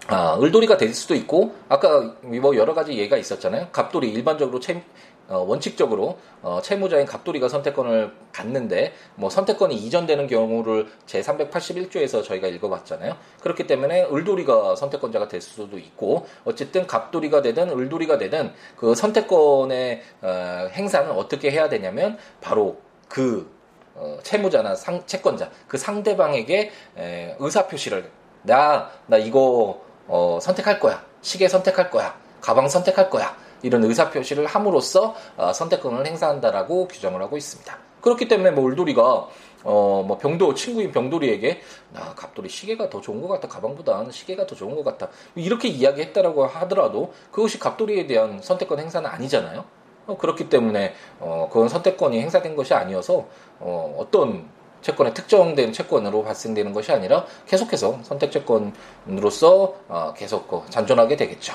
아, 0.06 0.38
을돌이가 0.40 0.76
될 0.76 0.92
수도 0.92 1.14
있고 1.14 1.54
아까 1.68 2.14
뭐 2.20 2.56
여러 2.56 2.74
가지 2.74 2.96
예가 2.98 3.16
있었잖아요. 3.16 3.68
갑돌이 3.72 4.10
일반적으로 4.10 4.60
채, 4.60 4.82
어, 5.28 5.38
원칙적으로 5.38 6.18
어, 6.42 6.60
채무자인 6.62 7.06
갑돌이가 7.06 7.48
선택권을 7.48 8.12
갖는데 8.30 8.92
뭐 9.14 9.30
선택권이 9.30 9.74
이전되는 9.74 10.26
경우를 10.26 10.88
제 11.06 11.22
381조에서 11.22 12.22
저희가 12.22 12.48
읽어봤잖아요. 12.48 13.16
그렇기 13.40 13.66
때문에 13.66 14.04
을돌이가 14.12 14.76
선택권자가 14.76 15.28
될 15.28 15.40
수도 15.40 15.78
있고 15.78 16.26
어쨌든 16.44 16.86
갑돌이가 16.86 17.40
되든 17.40 17.70
을돌이가 17.70 18.18
되든 18.18 18.52
그 18.76 18.94
선택권의 18.94 20.02
어, 20.20 20.68
행사는 20.72 21.10
어떻게 21.12 21.50
해야 21.50 21.70
되냐면 21.70 22.18
바로 22.42 22.76
그 23.08 23.50
어, 23.94 24.18
채무자나 24.22 24.74
상, 24.74 25.06
채권자 25.06 25.50
그 25.66 25.78
상대방에게 25.78 26.70
에, 26.98 27.36
의사 27.38 27.66
표시를 27.66 28.10
나 28.42 28.90
나 29.06 29.16
이거 29.16 29.83
어, 30.06 30.38
선택할 30.40 30.80
거야. 30.80 31.02
시계 31.22 31.48
선택할 31.48 31.90
거야. 31.90 32.14
가방 32.40 32.68
선택할 32.68 33.10
거야. 33.10 33.36
이런 33.62 33.82
의사 33.84 34.10
표시를 34.10 34.46
함으로써 34.46 35.14
어, 35.36 35.52
선택권을 35.52 36.06
행사한다라고 36.06 36.88
규정을 36.88 37.22
하고 37.22 37.36
있습니다. 37.36 37.78
그렇기 38.02 38.28
때문에 38.28 38.50
뭐 38.50 38.64
울돌이가 38.64 39.28
어, 39.64 40.04
뭐 40.06 40.18
병도 40.18 40.52
친구인 40.52 40.92
병돌이에게 40.92 41.62
나 41.94 42.14
갑돌이 42.14 42.50
시계가 42.50 42.90
더 42.90 43.00
좋은 43.00 43.22
것 43.22 43.28
같다. 43.28 43.48
가방보다 43.48 44.04
시계가 44.10 44.46
더 44.46 44.54
좋은 44.54 44.76
것 44.76 44.84
같다. 44.84 45.08
이렇게 45.34 45.68
이야기했다라고 45.68 46.44
하더라도 46.46 47.14
그것이 47.30 47.58
갑돌이에 47.58 48.06
대한 48.06 48.40
선택권 48.42 48.78
행사는 48.78 49.08
아니잖아요. 49.08 49.64
어, 50.06 50.18
그렇기 50.18 50.50
때문에 50.50 50.94
어, 51.18 51.48
그건 51.50 51.68
선택권이 51.70 52.20
행사된 52.20 52.56
것이 52.56 52.74
아니어서 52.74 53.26
어, 53.58 53.96
어떤 53.98 54.46
채권의 54.84 55.14
특정된 55.14 55.72
채권으로 55.72 56.22
발생되는 56.24 56.72
것이 56.72 56.92
아니라 56.92 57.24
계속해서 57.46 58.00
선택 58.02 58.30
채권으로서 58.30 59.74
어, 59.88 60.14
계속 60.14 60.46
그 60.46 60.60
잔존하게 60.70 61.16
되겠죠. 61.16 61.54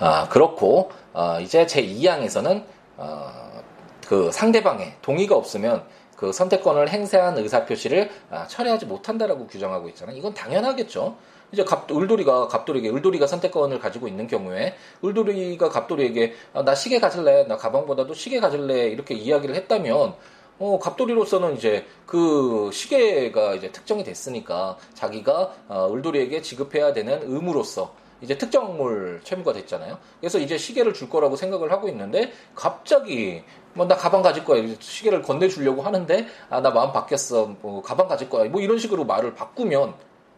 아, 0.00 0.28
그렇고 0.28 0.90
어, 1.12 1.38
이제 1.40 1.66
제 1.66 1.82
2항에서는 1.82 2.64
어, 2.96 3.62
그 4.06 4.32
상대방의 4.32 4.94
동의가 5.02 5.36
없으면 5.36 5.84
그 6.16 6.32
선택권을 6.32 6.88
행사한 6.88 7.36
의사 7.36 7.66
표시를 7.66 8.10
아, 8.30 8.46
철회하지 8.46 8.86
못한다라고 8.86 9.46
규정하고 9.46 9.88
있잖아요. 9.90 10.16
이건 10.16 10.32
당연하겠죠. 10.32 11.16
이제 11.52 11.62
갑, 11.62 11.90
을돌이가 11.90 12.48
갑돌이에게 12.48 12.88
을돌이가 12.90 13.26
선택권을 13.26 13.78
가지고 13.78 14.08
있는 14.08 14.26
경우에 14.26 14.74
을돌이가 15.04 15.68
갑돌이에게 15.68 16.34
아, 16.54 16.64
나 16.64 16.74
시계 16.74 16.98
가질래, 16.98 17.44
나 17.48 17.58
가방보다도 17.58 18.14
시계 18.14 18.40
가질래 18.40 18.88
이렇게 18.88 19.14
이야기를 19.14 19.54
했다면 19.54 20.14
어, 20.58 20.78
갑돌이로서는 20.78 21.56
이제 21.56 21.86
그 22.06 22.70
시계가 22.72 23.54
이제 23.54 23.70
특정이 23.72 24.04
됐으니까 24.04 24.78
자기가 24.94 25.52
어, 25.68 25.88
을돌이에게 25.92 26.40
지급해야 26.42 26.92
되는 26.92 27.20
의무로서 27.24 27.94
이제 28.22 28.38
특정물 28.38 29.20
채무가 29.24 29.52
됐잖아요. 29.52 29.98
그래서 30.20 30.38
이제 30.38 30.56
시계를 30.56 30.94
줄 30.94 31.10
거라고 31.10 31.36
생각을 31.36 31.70
하고 31.70 31.88
있는데 31.90 32.32
갑자기 32.54 33.42
뭐 33.74 33.86
나 33.86 33.94
가방 33.94 34.22
가질 34.22 34.42
거야 34.44 34.66
시계를 34.80 35.20
건네주려고 35.20 35.82
하는데 35.82 36.26
아 36.48 36.60
나 36.62 36.70
마음 36.70 36.92
바뀌었어 36.92 37.54
뭐 37.60 37.82
가방 37.82 38.08
가질 38.08 38.30
거야 38.30 38.48
뭐 38.48 38.62
이런 38.62 38.78
식으로 38.78 39.04
말을 39.04 39.34
바꾸면 39.34 39.94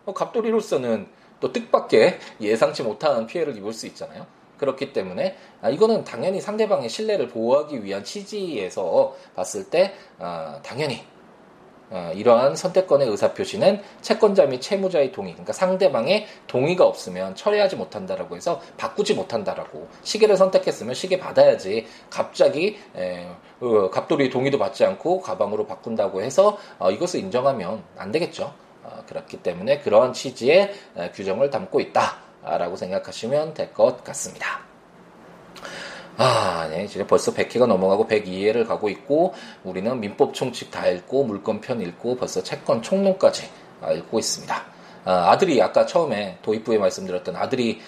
어, 0.07 0.13
갑돌이로서는 0.13 1.07
또 1.39 1.53
뜻밖의 1.53 2.19
예상치 2.41 2.83
못한 2.83 3.27
피해를 3.29 3.57
입을 3.57 3.73
수 3.73 3.87
있잖아요. 3.87 4.27
그렇기 4.59 4.93
때문에 4.93 5.37
아, 5.63 5.71
이거는 5.71 6.05
당연히 6.05 6.41
상대방의 6.41 6.89
신뢰를 6.89 7.29
보호하기 7.29 7.85
위한 7.85 8.05
취지에서 8.05 9.17
봤을 9.35 9.71
때 9.71 9.95
아, 10.19 10.61
당연히 10.63 11.03
아, 11.91 12.13
이러한 12.15 12.55
선택권의 12.55 13.09
의사표시는 13.09 13.81
채권자 14.03 14.47
및 14.47 14.61
채무자의 14.61 15.11
동의, 15.11 15.33
그러니까 15.33 15.53
상대방의 15.55 16.27
동의가 16.47 16.85
없으면 16.85 17.35
처리하지 17.35 17.77
못한다라고 17.77 18.37
해서 18.37 18.61
바꾸지 18.77 19.15
못한다라고 19.15 19.89
시계를 20.03 20.37
선택했으면 20.37 20.95
시계 20.95 21.19
받아야지 21.19 21.87
갑자기 22.11 22.79
에, 22.95 23.27
어, 23.61 23.89
갑돌이 23.91 24.29
동의도 24.29 24.59
받지 24.59 24.85
않고 24.85 25.23
가방으로 25.23 25.67
바꾼다고 25.67 26.23
해서 26.23 26.59
어, 26.79 26.91
이것을 26.91 27.21
인정하면 27.21 27.83
안 27.97 28.13
되겠죠. 28.13 28.53
어, 28.83 29.03
그렇기 29.07 29.39
때문에 29.39 29.79
그러한 29.79 30.13
취지의 30.13 30.73
에, 30.97 31.11
규정을 31.13 31.49
담고 31.49 31.81
있다. 31.81 32.28
라고 32.57 32.77
생각하시면 32.77 33.55
될 33.55 33.73
것 33.75 34.03
같습니다. 34.05 34.61
아, 36.17 36.67
네. 36.71 36.85
이제 36.85 37.07
벌써 37.07 37.33
100회가 37.33 37.67
넘어가고 37.67 38.09
102회를 38.09 38.67
가고 38.67 38.89
있고, 38.89 39.35
우리는 39.63 40.01
민법 40.01 40.35
총칙 40.35 40.71
다 40.71 40.87
읽고, 40.89 41.25
물권편 41.25 41.81
읽고, 41.81 42.17
벌써 42.17 42.43
채권 42.43 42.83
총론까지 42.83 43.49
알고 43.83 44.19
있습니다. 44.19 44.65
아, 45.05 45.39
들이 45.39 45.63
아까 45.63 45.87
처음에 45.87 46.39
도입부에 46.43 46.79
말씀드렸던 46.79 47.37
아들이 47.37 47.81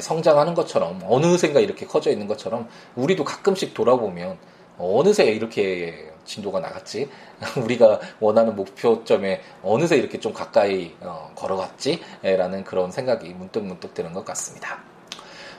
성장하는 0.00 0.54
것처럼 0.54 1.02
어느샌가 1.04 1.60
이렇게 1.60 1.86
커져 1.86 2.10
있는 2.10 2.26
것처럼 2.26 2.68
우리도 2.96 3.24
가끔씩 3.24 3.74
돌아보면 3.74 4.38
어느새 4.78 5.24
이렇게 5.26 6.10
진도가 6.24 6.60
나갔지? 6.60 7.08
우리가 7.62 8.00
원하는 8.20 8.56
목표점에 8.56 9.40
어느새 9.62 9.96
이렇게 9.96 10.18
좀 10.18 10.32
가까이 10.32 10.94
어, 11.00 11.30
걸어갔지? 11.34 12.00
라는 12.22 12.64
그런 12.64 12.90
생각이 12.90 13.28
문득문득 13.30 13.94
드는 13.94 14.12
것 14.12 14.24
같습니다. 14.24 14.93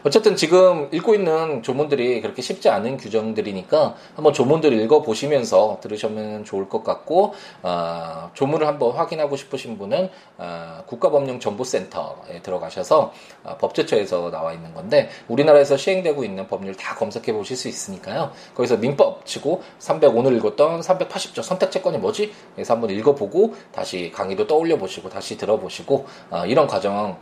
어쨌든 0.06 0.36
지금 0.36 0.88
읽고 0.92 1.16
있는 1.16 1.64
조문들이 1.64 2.22
그렇게 2.22 2.44
쉽지 2.44 2.70
않은 2.70 2.98
규정들이니까 2.98 3.96
한번 4.16 4.34
조문들을 4.34 4.80
읽어 4.82 5.02
보시면서 5.02 5.80
들으시면 5.82 6.46
좋을 6.46 6.70
것 6.70 6.84
같고 6.84 7.34
어, 7.64 8.30
조문을 8.36 8.68
한번 8.68 8.92
확인하고 8.92 9.36
싶으신 9.36 9.80
분은 9.80 10.12
어, 10.38 10.84
국가법령정보센터에 10.86 12.44
들어가셔서 12.44 13.14
어, 13.46 13.58
법제처에서 13.58 14.30
나와 14.30 14.54
있는 14.54 14.76
건데 14.76 15.10
우리나라에서 15.28 15.76
시행되고 15.76 16.24
있는 16.24 16.48
법률 16.48 16.76
다 16.76 16.94
검색해 16.94 17.34
보실 17.34 17.58
수 17.58 17.68
있으니까요. 17.68 18.32
거기서 18.54 18.78
민법 18.78 19.26
치고 19.26 19.64
300 19.80 20.16
오늘 20.16 20.38
읽었던 20.38 20.82
380조 20.82 21.42
선택채권이 21.42 21.98
뭐지? 21.98 22.32
그래서 22.54 22.76
한번 22.76 22.92
읽어보고 22.92 23.56
다시 23.72 24.12
강의도 24.14 24.46
떠올려 24.46 24.78
보시고 24.78 25.10
다시 25.10 25.36
들어보시고 25.36 26.06
어, 26.30 26.46
이런 26.46 26.68
과정 26.68 27.18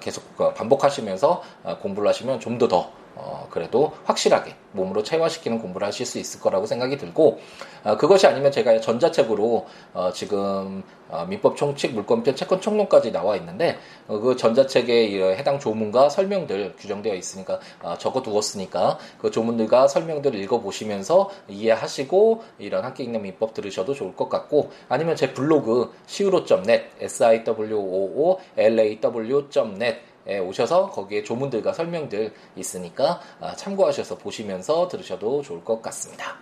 계속 0.00 0.36
반복하시면서 0.54 1.42
공부 1.80 1.95
공부를 1.96 2.08
하시면 2.08 2.40
좀 2.40 2.58
더 2.58 2.68
더, 2.68 2.90
어, 3.14 3.48
그래도 3.50 3.92
확실하게 4.04 4.54
몸으로 4.72 5.02
체화시키는 5.02 5.58
공부를 5.58 5.86
하실 5.86 6.06
수 6.06 6.18
있을 6.18 6.40
거라고 6.40 6.66
생각이 6.66 6.98
들고, 6.98 7.38
어, 7.84 7.96
그것이 7.96 8.26
아니면 8.26 8.52
제가 8.52 8.80
전자책으로, 8.80 9.66
어, 9.94 10.12
지금, 10.12 10.82
어, 11.08 11.24
민법 11.26 11.56
총칙, 11.56 11.94
물권편, 11.94 12.34
채권 12.34 12.60
총론까지 12.60 13.12
나와 13.12 13.36
있는데, 13.36 13.78
어, 14.08 14.18
그 14.18 14.36
전자책에 14.36 15.36
해당 15.36 15.58
조문과 15.58 16.08
설명들 16.08 16.74
규정되어 16.78 17.14
있으니까, 17.14 17.60
어, 17.82 17.96
적어 17.98 18.22
두었으니까, 18.22 18.98
그 19.18 19.30
조문들과 19.30 19.88
설명들을 19.88 20.38
읽어보시면서 20.40 21.30
이해하시고, 21.48 22.42
이런 22.58 22.84
함께 22.84 23.04
읽는 23.04 23.22
민법 23.22 23.54
들으셔도 23.54 23.94
좋을 23.94 24.16
것 24.16 24.28
같고, 24.28 24.70
아니면 24.88 25.16
제 25.16 25.32
블로그, 25.32 25.92
siwo.net, 26.06 26.84
siwoolaw.net, 27.02 29.86
에 29.86 30.15
오셔서 30.28 30.90
거기에 30.90 31.22
조문들과 31.22 31.72
설명들 31.72 32.32
있으니까 32.56 33.20
아, 33.40 33.54
참고하셔서 33.54 34.18
보시면서 34.18 34.88
들으셔도 34.88 35.42
좋을 35.42 35.64
것 35.64 35.80
같습니다. 35.82 36.36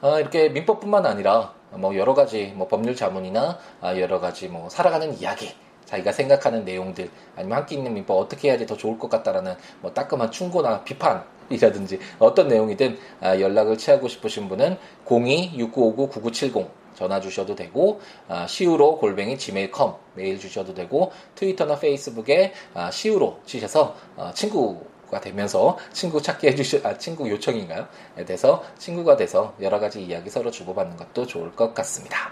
아, 0.00 0.18
이렇게 0.18 0.48
민법뿐만 0.48 1.06
아니라 1.06 1.54
뭐 1.72 1.96
여러 1.96 2.14
가지 2.14 2.52
뭐 2.56 2.68
법률 2.68 2.96
자문이나 2.96 3.58
아, 3.80 3.98
여러 3.98 4.20
가지 4.20 4.48
뭐 4.48 4.68
살아가는 4.68 5.16
이야기 5.18 5.54
자기가 5.84 6.12
생각하는 6.12 6.64
내용들 6.64 7.10
아니면 7.36 7.58
함께 7.58 7.74
있는 7.74 7.92
민법 7.94 8.16
어떻게 8.16 8.48
해야지 8.48 8.66
더 8.66 8.76
좋을 8.76 8.98
것 8.98 9.10
같다라는 9.10 9.54
뭐 9.80 9.92
따끔한 9.92 10.30
충고나 10.30 10.84
비판 10.84 11.24
이라든지 11.50 11.98
어떤 12.20 12.46
내용이든 12.46 12.96
연락을 13.22 13.76
취하고 13.76 14.06
싶으신 14.06 14.48
분은 14.48 14.76
02-6959-9970 15.04 16.79
전화 17.00 17.18
주셔도 17.18 17.54
되고 17.54 17.98
아, 18.28 18.46
시우로 18.46 18.98
골뱅이 18.98 19.38
gmail.com 19.38 19.94
메일 20.14 20.38
주셔도 20.38 20.74
되고 20.74 21.10
트위터나 21.34 21.78
페이스북에 21.78 22.52
아, 22.74 22.90
시우로 22.90 23.40
치셔서 23.46 23.96
어, 24.16 24.30
친구 24.34 24.84
가 25.10 25.18
되면서 25.20 25.76
친구 25.92 26.22
찾기 26.22 26.46
해주시 26.46 26.82
아 26.84 26.96
친구 26.96 27.28
요청인가요? 27.28 27.88
에 28.16 28.24
대해서 28.24 28.62
친구가 28.78 29.16
돼서 29.16 29.54
여러 29.60 29.80
가지 29.80 30.00
이야기 30.04 30.30
서로 30.30 30.52
주고받는 30.52 30.96
것도 30.96 31.26
좋을 31.26 31.50
것 31.56 31.74
같습니다. 31.74 32.30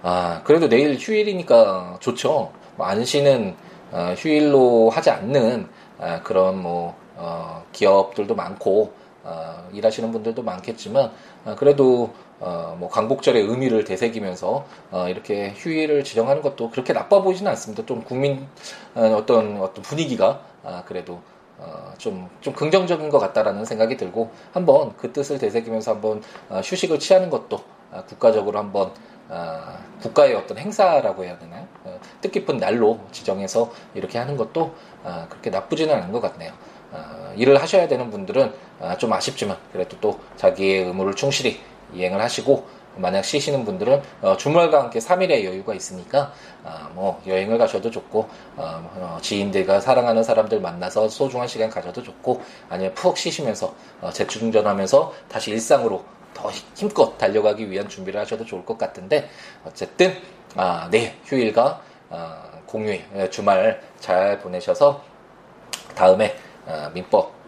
아 0.00 0.40
그래도 0.44 0.68
내일 0.68 0.96
휴일이니까 0.96 1.96
좋죠. 1.98 2.52
뭐안 2.76 3.04
쉬는 3.04 3.56
어, 3.90 4.14
휴일로 4.16 4.90
하지 4.90 5.10
않는 5.10 5.68
아, 5.98 6.22
그런 6.22 6.62
뭐 6.62 6.94
어, 7.16 7.64
기업들도 7.72 8.36
많고 8.36 8.92
어, 9.24 9.68
일하시는 9.72 10.12
분들도 10.12 10.44
많겠지만 10.44 11.10
어, 11.44 11.56
그래도 11.58 12.12
어, 12.40 12.74
뭐 12.78 12.88
광복절의 12.88 13.42
의미를 13.42 13.84
되새기면서 13.84 14.66
어, 14.90 15.08
이렇게 15.08 15.52
휴일을 15.56 16.04
지정하는 16.04 16.42
것도 16.42 16.70
그렇게 16.70 16.92
나빠 16.92 17.22
보이지는 17.22 17.50
않습니다. 17.52 17.84
좀 17.86 18.02
국민 18.02 18.48
어, 18.94 19.14
어떤 19.16 19.60
어떤 19.60 19.82
분위기가 19.82 20.42
아, 20.64 20.82
그래도 20.86 21.20
어, 21.58 21.92
좀, 21.98 22.28
좀 22.40 22.54
긍정적인 22.54 23.10
것 23.10 23.18
같다라는 23.18 23.66
생각이 23.66 23.96
들고 23.98 24.30
한번 24.52 24.96
그 24.96 25.12
뜻을 25.12 25.38
되새기면서 25.38 25.92
한번 25.92 26.22
어, 26.48 26.60
휴식을 26.64 26.98
취하는 26.98 27.28
것도 27.28 27.62
아, 27.92 28.02
국가적으로 28.04 28.58
한번 28.58 28.92
아, 29.28 29.78
국가의 30.00 30.34
어떤 30.34 30.58
행사라고 30.58 31.24
해야 31.24 31.38
되나요? 31.38 31.66
어, 31.84 32.00
뜻깊은 32.22 32.56
날로 32.56 33.00
지정해서 33.12 33.70
이렇게 33.94 34.18
하는 34.18 34.36
것도 34.36 34.74
아, 35.04 35.26
그렇게 35.28 35.50
나쁘지는 35.50 35.94
않은 35.94 36.12
것 36.12 36.20
같네요. 36.20 36.52
아, 36.92 37.32
일을 37.36 37.60
하셔야 37.60 37.86
되는 37.86 38.10
분들은 38.10 38.52
아, 38.80 38.96
좀 38.96 39.12
아쉽지만 39.12 39.56
그래도 39.72 39.96
또 40.00 40.18
자기의 40.36 40.86
의무를 40.86 41.14
충실히 41.14 41.60
이행을 41.94 42.20
하시고 42.20 42.80
만약 42.96 43.24
쉬시는 43.24 43.64
분들은 43.64 44.02
어, 44.22 44.36
주말과 44.36 44.84
함께 44.84 44.98
3일의 44.98 45.44
여유가 45.44 45.74
있으니까 45.74 46.32
어, 46.64 46.90
뭐 46.94 47.22
여행을 47.26 47.58
가셔도 47.58 47.90
좋고 47.90 48.28
어, 48.56 48.90
어, 48.96 49.18
지인들과 49.22 49.80
사랑하는 49.80 50.22
사람들 50.22 50.60
만나서 50.60 51.08
소중한 51.08 51.48
시간 51.48 51.70
가져도 51.70 52.02
좋고 52.02 52.42
아니면 52.68 52.94
푹 52.94 53.16
쉬시면서 53.16 53.74
어, 54.00 54.10
재충전하면서 54.10 55.12
다시 55.28 55.50
일상으로 55.52 56.04
더 56.34 56.50
힘껏 56.74 57.16
달려가기 57.18 57.70
위한 57.70 57.88
준비를 57.88 58.20
하셔도 58.20 58.44
좋을 58.44 58.64
것 58.64 58.78
같은데 58.78 59.28
어쨌든 59.64 60.14
아, 60.56 60.88
네 60.90 61.16
휴일과 61.24 61.80
어, 62.10 62.36
공휴일 62.66 63.30
주말 63.30 63.80
잘 63.98 64.38
보내셔서 64.38 65.02
다음에 65.94 66.36
민법 66.94 67.39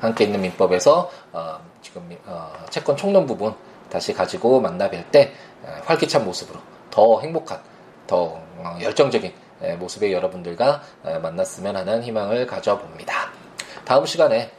함께 0.00 0.24
있는 0.24 0.40
민법에서 0.40 1.10
지금 1.82 2.16
어, 2.24 2.52
채권 2.70 2.96
총론 2.96 3.26
부분 3.26 3.54
다시 3.90 4.12
가지고 4.12 4.60
만나 4.60 4.90
뵐때 4.90 5.30
어, 5.62 5.80
활기찬 5.84 6.24
모습으로 6.24 6.58
더 6.90 7.20
행복한 7.20 7.60
더 8.06 8.40
어, 8.58 8.78
열정적인 8.80 9.32
모습의 9.78 10.12
여러분들과 10.12 10.82
만났으면 11.22 11.76
하는 11.76 12.02
희망을 12.02 12.46
가져봅니다. 12.46 13.30
다음 13.84 14.04
시간에 14.04 14.50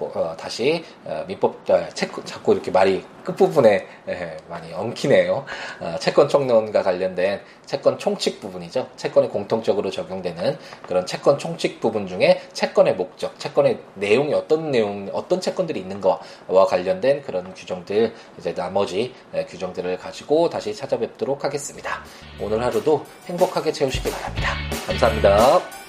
어, 0.00 0.34
다시 0.36 0.84
어, 1.04 1.24
민법 1.26 1.70
어, 1.70 1.88
채권 1.94 2.24
자꾸 2.24 2.52
이렇게 2.52 2.70
말이 2.70 3.04
끝부분에 3.24 3.86
예, 4.08 4.36
많이 4.48 4.72
엉키네요. 4.72 5.44
어, 5.80 5.96
채권 5.98 6.28
총론과 6.28 6.82
관련된 6.82 7.40
채권 7.64 7.98
총칙 7.98 8.40
부분이죠. 8.40 8.88
채권이 8.96 9.28
공통적으로 9.28 9.90
적용되는 9.90 10.58
그런 10.86 11.06
채권 11.06 11.38
총칙 11.38 11.80
부분 11.80 12.06
중에 12.06 12.42
채권의 12.52 12.94
목적, 12.96 13.38
채권의 13.38 13.78
내용이 13.94 14.34
어떤 14.34 14.70
내용, 14.70 15.08
어떤 15.12 15.40
채권들이 15.40 15.80
있는 15.80 16.00
거와 16.00 16.66
관련된 16.66 17.22
그런 17.22 17.54
규정들 17.54 18.12
이제 18.38 18.54
나머지 18.54 19.14
예, 19.34 19.44
규정들을 19.44 19.96
가지고 19.98 20.50
다시 20.50 20.74
찾아뵙도록 20.74 21.44
하겠습니다. 21.44 22.02
오늘 22.40 22.62
하루도 22.62 23.04
행복하게 23.26 23.72
채우시기 23.72 24.10
바랍니다. 24.10 24.54
감사합니다. 24.86 25.83